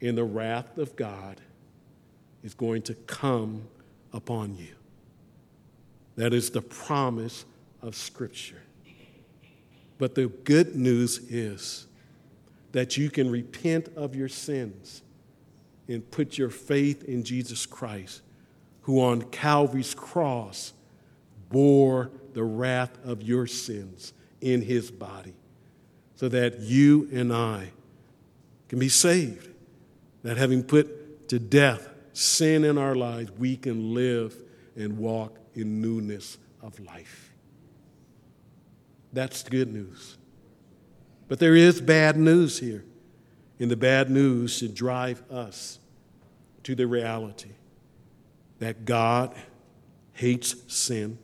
And 0.00 0.18
the 0.18 0.24
wrath 0.24 0.76
of 0.76 0.96
God 0.96 1.40
is 2.42 2.54
going 2.54 2.82
to 2.82 2.94
come 2.94 3.68
upon 4.12 4.56
you. 4.56 4.74
That 6.16 6.34
is 6.34 6.50
the 6.50 6.60
promise 6.60 7.44
of 7.82 7.94
Scripture. 7.94 8.62
But 9.98 10.16
the 10.16 10.26
good 10.26 10.74
news 10.74 11.18
is 11.18 11.86
that 12.72 12.96
you 12.96 13.10
can 13.10 13.30
repent 13.30 13.88
of 13.96 14.14
your 14.14 14.28
sins 14.28 15.02
and 15.88 16.10
put 16.10 16.38
your 16.38 16.50
faith 16.50 17.04
in 17.04 17.22
Jesus 17.22 17.66
Christ, 17.66 18.22
who 18.82 19.00
on 19.00 19.22
Calvary's 19.22 19.94
cross 19.94 20.72
bore 21.50 22.10
the 22.32 22.42
wrath 22.42 22.98
of 23.04 23.22
your 23.22 23.46
sins 23.46 24.12
in 24.40 24.62
his 24.62 24.90
body, 24.90 25.34
so 26.16 26.28
that 26.28 26.60
you 26.60 27.08
and 27.12 27.32
I 27.32 27.72
can 28.68 28.78
be 28.78 28.88
saved. 28.88 29.50
That 30.22 30.36
having 30.36 30.62
put 30.62 31.28
to 31.28 31.38
death 31.38 31.88
sin 32.12 32.64
in 32.64 32.78
our 32.78 32.94
lives, 32.94 33.30
we 33.38 33.56
can 33.56 33.92
live 33.92 34.34
and 34.76 34.96
walk 34.98 35.38
in 35.54 35.80
newness 35.80 36.38
of 36.62 36.78
life. 36.80 37.32
That's 39.12 39.42
the 39.42 39.50
good 39.50 39.72
news. 39.72 40.16
But 41.32 41.38
there 41.38 41.56
is 41.56 41.80
bad 41.80 42.18
news 42.18 42.58
here. 42.58 42.84
And 43.58 43.70
the 43.70 43.76
bad 43.76 44.10
news 44.10 44.54
should 44.54 44.74
drive 44.74 45.22
us 45.30 45.78
to 46.64 46.74
the 46.74 46.86
reality 46.86 47.52
that 48.58 48.84
God 48.84 49.34
hates 50.12 50.54
sin. 50.70 51.16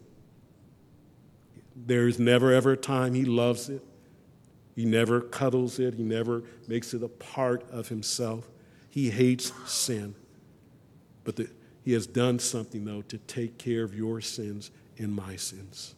There 1.77 2.09
is 2.09 2.19
never 2.19 2.55
ever 2.55 2.73
a 2.73 2.77
time 2.79 3.13
He 3.13 3.27
loves 3.27 3.69
it. 3.69 3.85
He 4.75 4.87
never 4.87 5.21
cuddles 5.21 5.79
it. 5.79 5.93
He 5.93 6.05
never 6.05 6.43
makes 6.67 6.95
it 6.95 7.03
a 7.03 7.09
part 7.09 7.71
of 7.71 7.89
Himself. 7.89 8.49
He 8.89 9.11
hates 9.11 9.53
sin. 9.71 10.15
But 11.25 11.37
the, 11.37 11.51
He 11.85 11.93
has 11.93 12.07
done 12.07 12.39
something, 12.39 12.87
though, 12.87 13.03
to 13.03 13.19
take 13.19 13.59
care 13.59 13.85
of 13.85 13.95
your 13.95 14.23
sins 14.23 14.71
and 14.97 15.15
my 15.15 15.37
sins. 15.37 15.97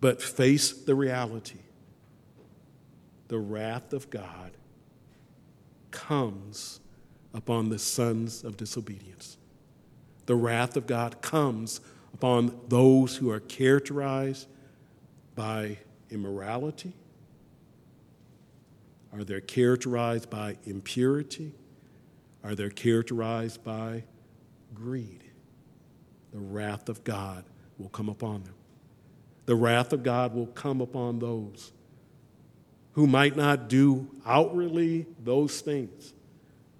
But 0.00 0.22
face 0.22 0.72
the 0.72 0.94
reality 0.94 1.58
the 3.28 3.38
wrath 3.38 3.92
of 3.92 4.08
God 4.08 4.52
comes 5.90 6.80
upon 7.34 7.68
the 7.68 7.78
sons 7.78 8.42
of 8.42 8.56
disobedience. 8.56 9.36
The 10.26 10.34
wrath 10.34 10.76
of 10.76 10.86
God 10.86 11.20
comes 11.20 11.80
upon 12.14 12.58
those 12.68 13.16
who 13.16 13.30
are 13.30 13.40
characterized 13.40 14.48
by 15.34 15.78
immorality. 16.10 16.94
Are 19.12 19.24
they 19.24 19.40
characterized 19.40 20.30
by 20.30 20.56
impurity? 20.64 21.52
Are 22.44 22.54
they 22.54 22.70
characterized 22.70 23.62
by 23.62 24.04
greed? 24.74 25.24
The 26.32 26.38
wrath 26.38 26.88
of 26.88 27.04
God 27.04 27.44
will 27.78 27.88
come 27.88 28.08
upon 28.08 28.44
them. 28.44 28.54
The 29.48 29.56
wrath 29.56 29.94
of 29.94 30.02
God 30.02 30.34
will 30.34 30.48
come 30.48 30.82
upon 30.82 31.20
those 31.20 31.72
who 32.92 33.06
might 33.06 33.34
not 33.34 33.70
do 33.70 34.06
outwardly 34.26 35.06
those 35.24 35.62
things, 35.62 36.12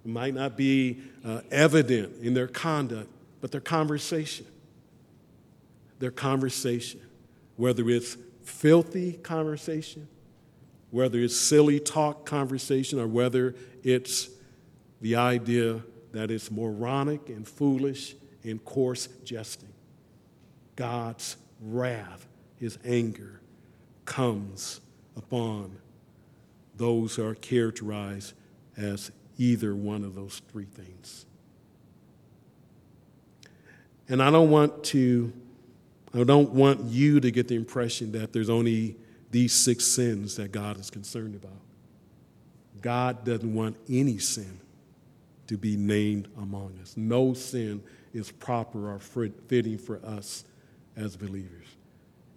might 0.05 0.35
not 0.35 0.55
be 0.55 0.99
uh, 1.25 1.41
evident 1.49 2.21
in 2.21 2.35
their 2.35 2.45
conduct, 2.45 3.09
but 3.41 3.51
their 3.51 3.59
conversation. 3.59 4.45
Their 5.97 6.11
conversation, 6.11 7.01
whether 7.55 7.89
it's 7.89 8.17
filthy 8.43 9.13
conversation, 9.13 10.07
whether 10.91 11.17
it's 11.17 11.35
silly 11.35 11.79
talk 11.79 12.23
conversation, 12.23 12.99
or 12.99 13.07
whether 13.07 13.55
it's 13.81 14.29
the 15.01 15.15
idea 15.15 15.81
that 16.11 16.29
it's 16.29 16.51
moronic 16.51 17.29
and 17.29 17.47
foolish 17.47 18.13
and 18.43 18.63
coarse 18.63 19.07
jesting. 19.23 19.73
God's 20.75 21.35
wrath, 21.61 22.27
his 22.59 22.77
anger, 22.83 23.41
comes 24.05 24.81
upon 25.15 25.77
those 26.75 27.15
who 27.15 27.25
are 27.25 27.35
characterized 27.35 28.33
as 28.77 29.11
either 29.37 29.75
one 29.75 30.03
of 30.03 30.15
those 30.15 30.41
three 30.51 30.65
things. 30.65 31.25
And 34.07 34.23
I 34.23 34.31
don't 34.31 34.49
want 34.49 34.83
to, 34.85 35.31
I 36.13 36.23
don't 36.23 36.51
want 36.51 36.85
you 36.85 37.19
to 37.19 37.31
get 37.31 37.47
the 37.47 37.55
impression 37.55 38.11
that 38.13 38.33
there's 38.33 38.49
only 38.49 38.95
these 39.31 39.53
six 39.53 39.85
sins 39.85 40.35
that 40.37 40.51
God 40.51 40.79
is 40.79 40.89
concerned 40.89 41.35
about. 41.35 41.51
God 42.81 43.23
doesn't 43.23 43.53
want 43.53 43.77
any 43.87 44.17
sin 44.17 44.59
to 45.47 45.57
be 45.57 45.75
named 45.75 46.27
among 46.37 46.79
us. 46.81 46.95
No 46.97 47.33
sin 47.33 47.83
is 48.13 48.31
proper 48.31 48.91
or 48.91 48.99
fitting 48.99 49.77
for 49.77 50.03
us 50.05 50.45
as 50.95 51.15
believers. 51.15 51.67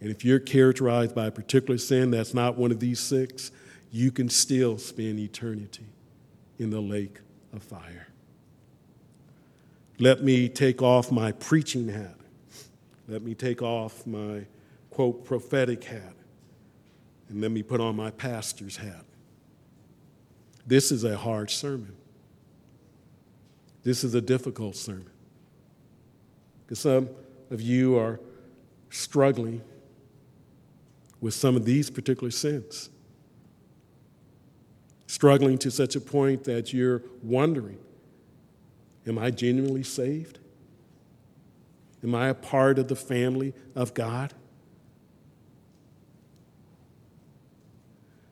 And 0.03 0.11
if 0.11 0.25
you're 0.25 0.41
characterized 0.41 1.15
by 1.15 1.27
a 1.27 1.31
particular 1.31 1.79
sin 1.79 2.11
that's 2.11 2.35
not 2.35 2.59
one 2.59 2.73
of 2.73 2.81
these 2.81 2.99
six, 2.99 3.53
you 3.93 4.11
can 4.11 4.29
still 4.29 4.77
spend 4.77 5.21
eternity 5.21 5.87
in 6.59 6.71
the 6.71 6.81
lake 6.81 7.21
of 7.53 7.63
fire. 7.63 8.09
Let 10.01 10.25
me 10.25 10.49
take 10.49 10.83
off 10.83 11.13
my 11.13 11.31
preaching 11.31 11.89
hat. 11.89 12.17
Let 13.07 13.23
me 13.23 13.37
take 13.37 13.63
off 13.63 14.05
my, 14.05 14.47
quote, 14.91 15.25
prophetic 15.25 15.85
hat. 15.85 16.15
And 17.29 17.41
let 17.41 17.53
me 17.53 17.63
put 17.63 17.81
on 17.81 17.95
my 17.95 18.11
pastor's 18.11 18.79
hat. 18.79 19.05
This 20.67 20.91
is 20.91 21.05
a 21.05 21.17
hard 21.17 21.49
sermon. 21.49 21.95
This 23.85 24.03
is 24.03 24.17
a 24.17 24.21
difficult 24.21 24.75
sermon. 24.75 25.11
Because 26.67 26.81
some 26.81 27.09
of 27.53 27.61
you 27.61 27.97
are 27.97 28.19
struggling 28.91 29.63
with 31.23 31.33
some 31.33 31.57
of 31.57 31.65
these 31.65 31.89
particular 31.89 32.31
sins 32.31 32.91
struggling 35.07 35.57
to 35.57 35.71
such 35.71 35.95
a 35.95 36.01
point 36.01 36.45
that 36.45 36.75
you're 36.75 37.03
wondering 37.23 37.79
Am 39.05 39.19
I 39.19 39.33
genuinely 39.33 39.83
saved? 39.83 40.39
Am 42.05 42.15
I 42.15 42.29
a 42.29 42.35
part 42.35 42.79
of 42.79 42.87
the 42.87 42.95
family 42.95 43.53
of 43.75 43.95
God? 43.95 44.33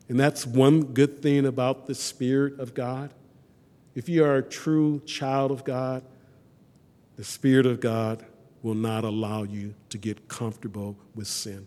And 0.08 0.18
that's 0.18 0.46
one 0.46 0.84
good 0.84 1.22
thing 1.22 1.44
about 1.44 1.86
the 1.88 1.94
Spirit 1.96 2.60
of 2.60 2.72
God. 2.72 3.12
If 3.96 4.08
you 4.08 4.24
are 4.24 4.36
a 4.36 4.42
true 4.42 5.00
child 5.06 5.50
of 5.50 5.64
God, 5.64 6.04
the 7.16 7.24
Spirit 7.24 7.66
of 7.66 7.80
God 7.80 8.24
will 8.62 8.74
not 8.74 9.02
allow 9.02 9.42
you 9.42 9.74
to 9.88 9.98
get 9.98 10.28
comfortable 10.28 10.96
with 11.16 11.26
sin. 11.26 11.66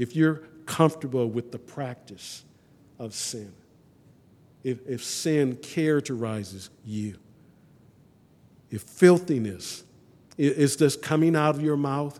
If 0.00 0.16
you're 0.16 0.36
comfortable 0.64 1.28
with 1.28 1.52
the 1.52 1.58
practice 1.58 2.42
of 2.98 3.12
sin, 3.12 3.52
if, 4.64 4.78
if 4.88 5.04
sin 5.04 5.56
characterizes 5.56 6.70
you, 6.86 7.18
if 8.70 8.80
filthiness 8.80 9.84
is 10.38 10.76
just 10.76 11.02
coming 11.02 11.36
out 11.36 11.54
of 11.54 11.60
your 11.60 11.76
mouth 11.76 12.18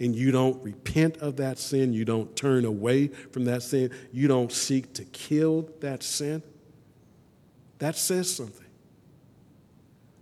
and 0.00 0.16
you 0.16 0.30
don't 0.30 0.62
repent 0.64 1.18
of 1.18 1.36
that 1.36 1.58
sin, 1.58 1.92
you 1.92 2.06
don't 2.06 2.34
turn 2.36 2.64
away 2.64 3.08
from 3.08 3.44
that 3.44 3.62
sin, 3.62 3.90
you 4.10 4.26
don't 4.26 4.50
seek 4.50 4.94
to 4.94 5.04
kill 5.04 5.68
that 5.80 6.02
sin, 6.02 6.42
that 7.80 7.96
says 7.96 8.34
something. 8.34 8.64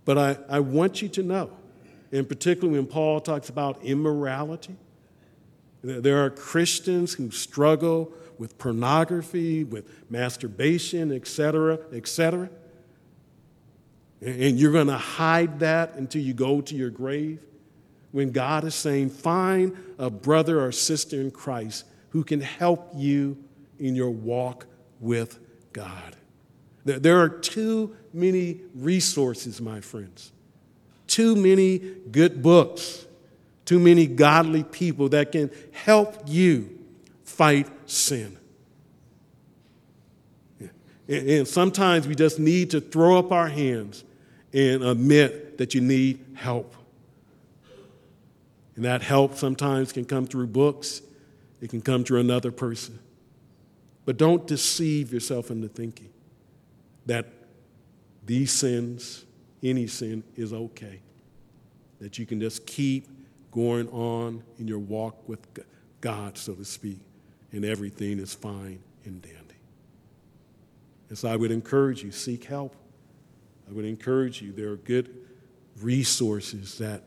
But 0.03 0.17
I, 0.17 0.37
I 0.49 0.59
want 0.59 1.01
you 1.01 1.07
to 1.07 1.23
know 1.23 1.49
and 2.11 2.27
particularly 2.27 2.77
when 2.77 2.87
Paul 2.87 3.21
talks 3.21 3.47
about 3.47 3.83
immorality. 3.83 4.75
There 5.83 6.23
are 6.23 6.29
Christians 6.29 7.13
who 7.13 7.29
struggle 7.29 8.11
with 8.37 8.57
pornography, 8.57 9.63
with 9.63 9.85
masturbation, 10.09 11.11
etc., 11.11 11.79
etc. 11.91 12.49
And 14.21 14.57
you're 14.57 14.71
going 14.71 14.87
to 14.87 14.97
hide 14.97 15.59
that 15.59 15.95
until 15.95 16.21
you 16.21 16.33
go 16.33 16.61
to 16.61 16.75
your 16.75 16.89
grave? 16.89 17.41
When 18.11 18.31
God 18.31 18.63
is 18.63 18.75
saying, 18.75 19.09
find 19.09 19.75
a 19.97 20.09
brother 20.09 20.63
or 20.63 20.71
sister 20.71 21.19
in 21.19 21.31
Christ 21.31 21.85
who 22.09 22.23
can 22.23 22.39
help 22.41 22.91
you 22.95 23.37
in 23.79 23.95
your 23.95 24.11
walk 24.11 24.67
with 24.99 25.39
God. 25.73 26.15
There 26.85 27.19
are 27.19 27.29
too 27.29 27.95
many 28.13 28.61
resources, 28.75 29.59
my 29.59 29.81
friends, 29.81 30.31
too 31.07 31.35
many 31.35 31.79
good 32.11 32.43
books, 32.43 33.05
too 33.65 33.79
many 33.79 34.05
godly 34.07 34.63
people 34.63 35.09
that 35.09 35.31
can 35.31 35.51
help 35.71 36.23
you 36.25 36.79
fight 37.23 37.67
sin. 37.89 38.37
And 41.07 41.47
sometimes 41.47 42.07
we 42.07 42.15
just 42.15 42.39
need 42.39 42.71
to 42.71 42.81
throw 42.81 43.19
up 43.19 43.31
our 43.31 43.49
hands 43.49 44.03
and 44.53 44.83
admit 44.83 45.57
that 45.57 45.73
you 45.73 45.81
need 45.81 46.23
help. 46.35 46.75
And 48.75 48.85
that 48.85 49.01
help 49.01 49.35
sometimes 49.35 49.91
can 49.91 50.05
come 50.05 50.25
through 50.25 50.47
books, 50.47 51.01
it 51.61 51.69
can 51.69 51.81
come 51.81 52.03
through 52.03 52.19
another 52.19 52.51
person. 52.51 52.99
But 54.05 54.17
don't 54.17 54.45
deceive 54.47 55.13
yourself 55.13 55.51
into 55.51 55.67
thinking 55.67 56.09
that 57.05 57.27
these 58.25 58.51
sins, 58.51 59.25
any 59.61 59.87
sin, 59.87 60.23
is 60.35 60.53
okay. 60.53 60.99
That 61.99 62.17
you 62.17 62.25
can 62.25 62.39
just 62.39 62.65
keep 62.65 63.07
going 63.53 63.87
on 63.89 64.43
in 64.57 64.67
your 64.67 64.79
walk 64.79 65.27
with 65.29 65.39
God, 66.01 66.37
so 66.37 66.53
to 66.53 66.65
speak, 66.65 66.99
and 67.51 67.63
everything 67.63 68.19
is 68.19 68.33
fine 68.33 68.79
and 69.05 69.21
dandy. 69.21 69.37
And 71.09 71.17
so 71.17 71.29
I 71.29 71.35
would 71.35 71.51
encourage 71.51 72.03
you 72.03 72.11
seek 72.11 72.45
help. 72.45 72.75
I 73.69 73.71
would 73.71 73.85
encourage 73.85 74.41
you, 74.41 74.51
there 74.51 74.69
are 74.69 74.77
good 74.77 75.15
resources 75.81 76.79
that 76.79 77.03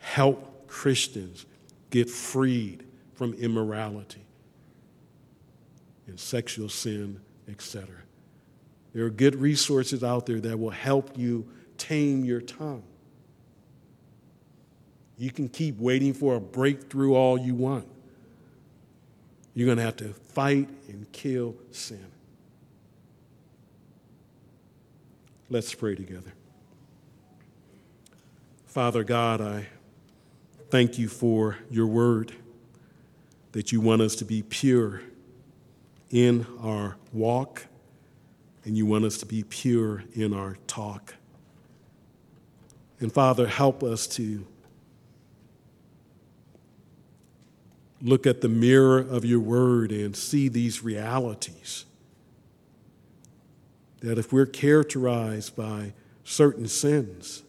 help 0.00 0.66
Christians 0.66 1.46
get 1.90 2.10
freed 2.10 2.84
from 3.14 3.34
immorality 3.34 4.24
and 6.08 6.18
sexual 6.18 6.68
sin, 6.68 7.20
etc. 7.48 7.88
There 8.92 9.04
are 9.04 9.10
good 9.10 9.36
resources 9.36 10.02
out 10.02 10.26
there 10.26 10.40
that 10.40 10.58
will 10.58 10.70
help 10.70 11.16
you 11.16 11.48
tame 11.76 12.24
your 12.24 12.40
tongue. 12.40 12.82
You 15.18 15.32
can 15.32 15.48
keep 15.48 15.78
waiting 15.78 16.14
for 16.14 16.36
a 16.36 16.40
breakthrough 16.40 17.14
all 17.14 17.36
you 17.36 17.54
want. 17.54 17.88
You're 19.54 19.66
going 19.66 19.78
to 19.78 19.84
have 19.84 19.96
to 19.96 20.14
fight 20.32 20.68
and 20.88 21.10
kill 21.10 21.56
sin. 21.72 22.06
Let's 25.50 25.74
pray 25.74 25.96
together. 25.96 26.32
Father 28.66 29.02
God, 29.02 29.40
I 29.40 29.66
thank 30.70 30.98
you 30.98 31.08
for 31.08 31.56
your 31.68 31.86
word, 31.86 32.32
that 33.52 33.72
you 33.72 33.80
want 33.80 34.02
us 34.02 34.14
to 34.16 34.24
be 34.24 34.42
pure 34.42 35.00
in 36.10 36.46
our 36.60 36.96
walk, 37.12 37.66
and 38.64 38.76
you 38.76 38.86
want 38.86 39.04
us 39.04 39.18
to 39.18 39.26
be 39.26 39.42
pure 39.42 40.04
in 40.14 40.32
our 40.32 40.58
talk. 40.68 41.14
And 43.00 43.12
Father, 43.12 43.46
help 43.48 43.82
us 43.82 44.06
to 44.08 44.46
look 48.00 48.26
at 48.26 48.40
the 48.40 48.48
mirror 48.48 48.98
of 48.98 49.24
your 49.24 49.40
word 49.40 49.90
and 49.90 50.16
see 50.16 50.48
these 50.48 50.82
realities 50.82 51.84
that 54.00 54.18
if 54.18 54.32
we're 54.32 54.46
characterized 54.46 55.56
by 55.56 55.92
certain 56.22 56.68
sins, 56.68 57.42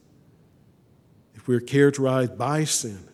if 1.35 1.47
we're 1.47 1.59
characterized 1.59 2.37
by 2.37 2.63
sin, 2.63 3.07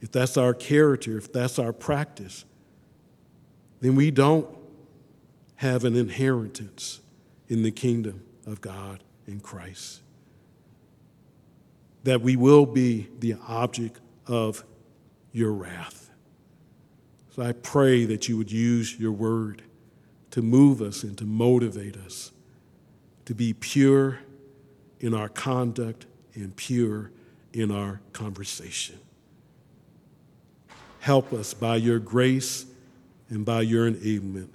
if 0.00 0.10
that's 0.10 0.36
our 0.36 0.54
character, 0.54 1.18
if 1.18 1.32
that's 1.32 1.58
our 1.58 1.72
practice, 1.72 2.44
then 3.80 3.94
we 3.94 4.10
don't 4.10 4.48
have 5.56 5.84
an 5.84 5.96
inheritance 5.96 7.00
in 7.48 7.62
the 7.62 7.70
kingdom 7.70 8.22
of 8.46 8.60
God 8.60 9.02
in 9.26 9.40
Christ. 9.40 10.00
That 12.04 12.20
we 12.20 12.36
will 12.36 12.64
be 12.64 13.08
the 13.18 13.36
object 13.46 14.00
of 14.26 14.64
your 15.38 15.52
wrath. 15.52 16.10
So 17.30 17.42
I 17.42 17.52
pray 17.52 18.04
that 18.04 18.28
you 18.28 18.36
would 18.36 18.50
use 18.50 18.98
your 18.98 19.12
word 19.12 19.62
to 20.32 20.42
move 20.42 20.82
us 20.82 21.04
and 21.04 21.16
to 21.18 21.24
motivate 21.24 21.96
us 21.96 22.32
to 23.24 23.34
be 23.34 23.52
pure 23.52 24.18
in 25.00 25.14
our 25.14 25.28
conduct 25.28 26.06
and 26.34 26.54
pure 26.56 27.12
in 27.52 27.70
our 27.70 28.00
conversation. 28.12 28.98
Help 31.00 31.32
us 31.32 31.54
by 31.54 31.76
your 31.76 31.98
grace 31.98 32.66
and 33.28 33.44
by 33.44 33.60
your 33.60 33.90
enablement 33.90 34.48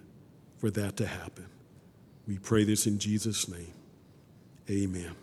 for 0.57 0.69
that 0.71 0.97
to 0.97 1.05
happen. 1.05 1.45
We 2.27 2.38
pray 2.38 2.63
this 2.63 2.88
in 2.88 2.99
Jesus' 2.99 3.47
name. 3.47 3.73
Amen. 4.69 5.22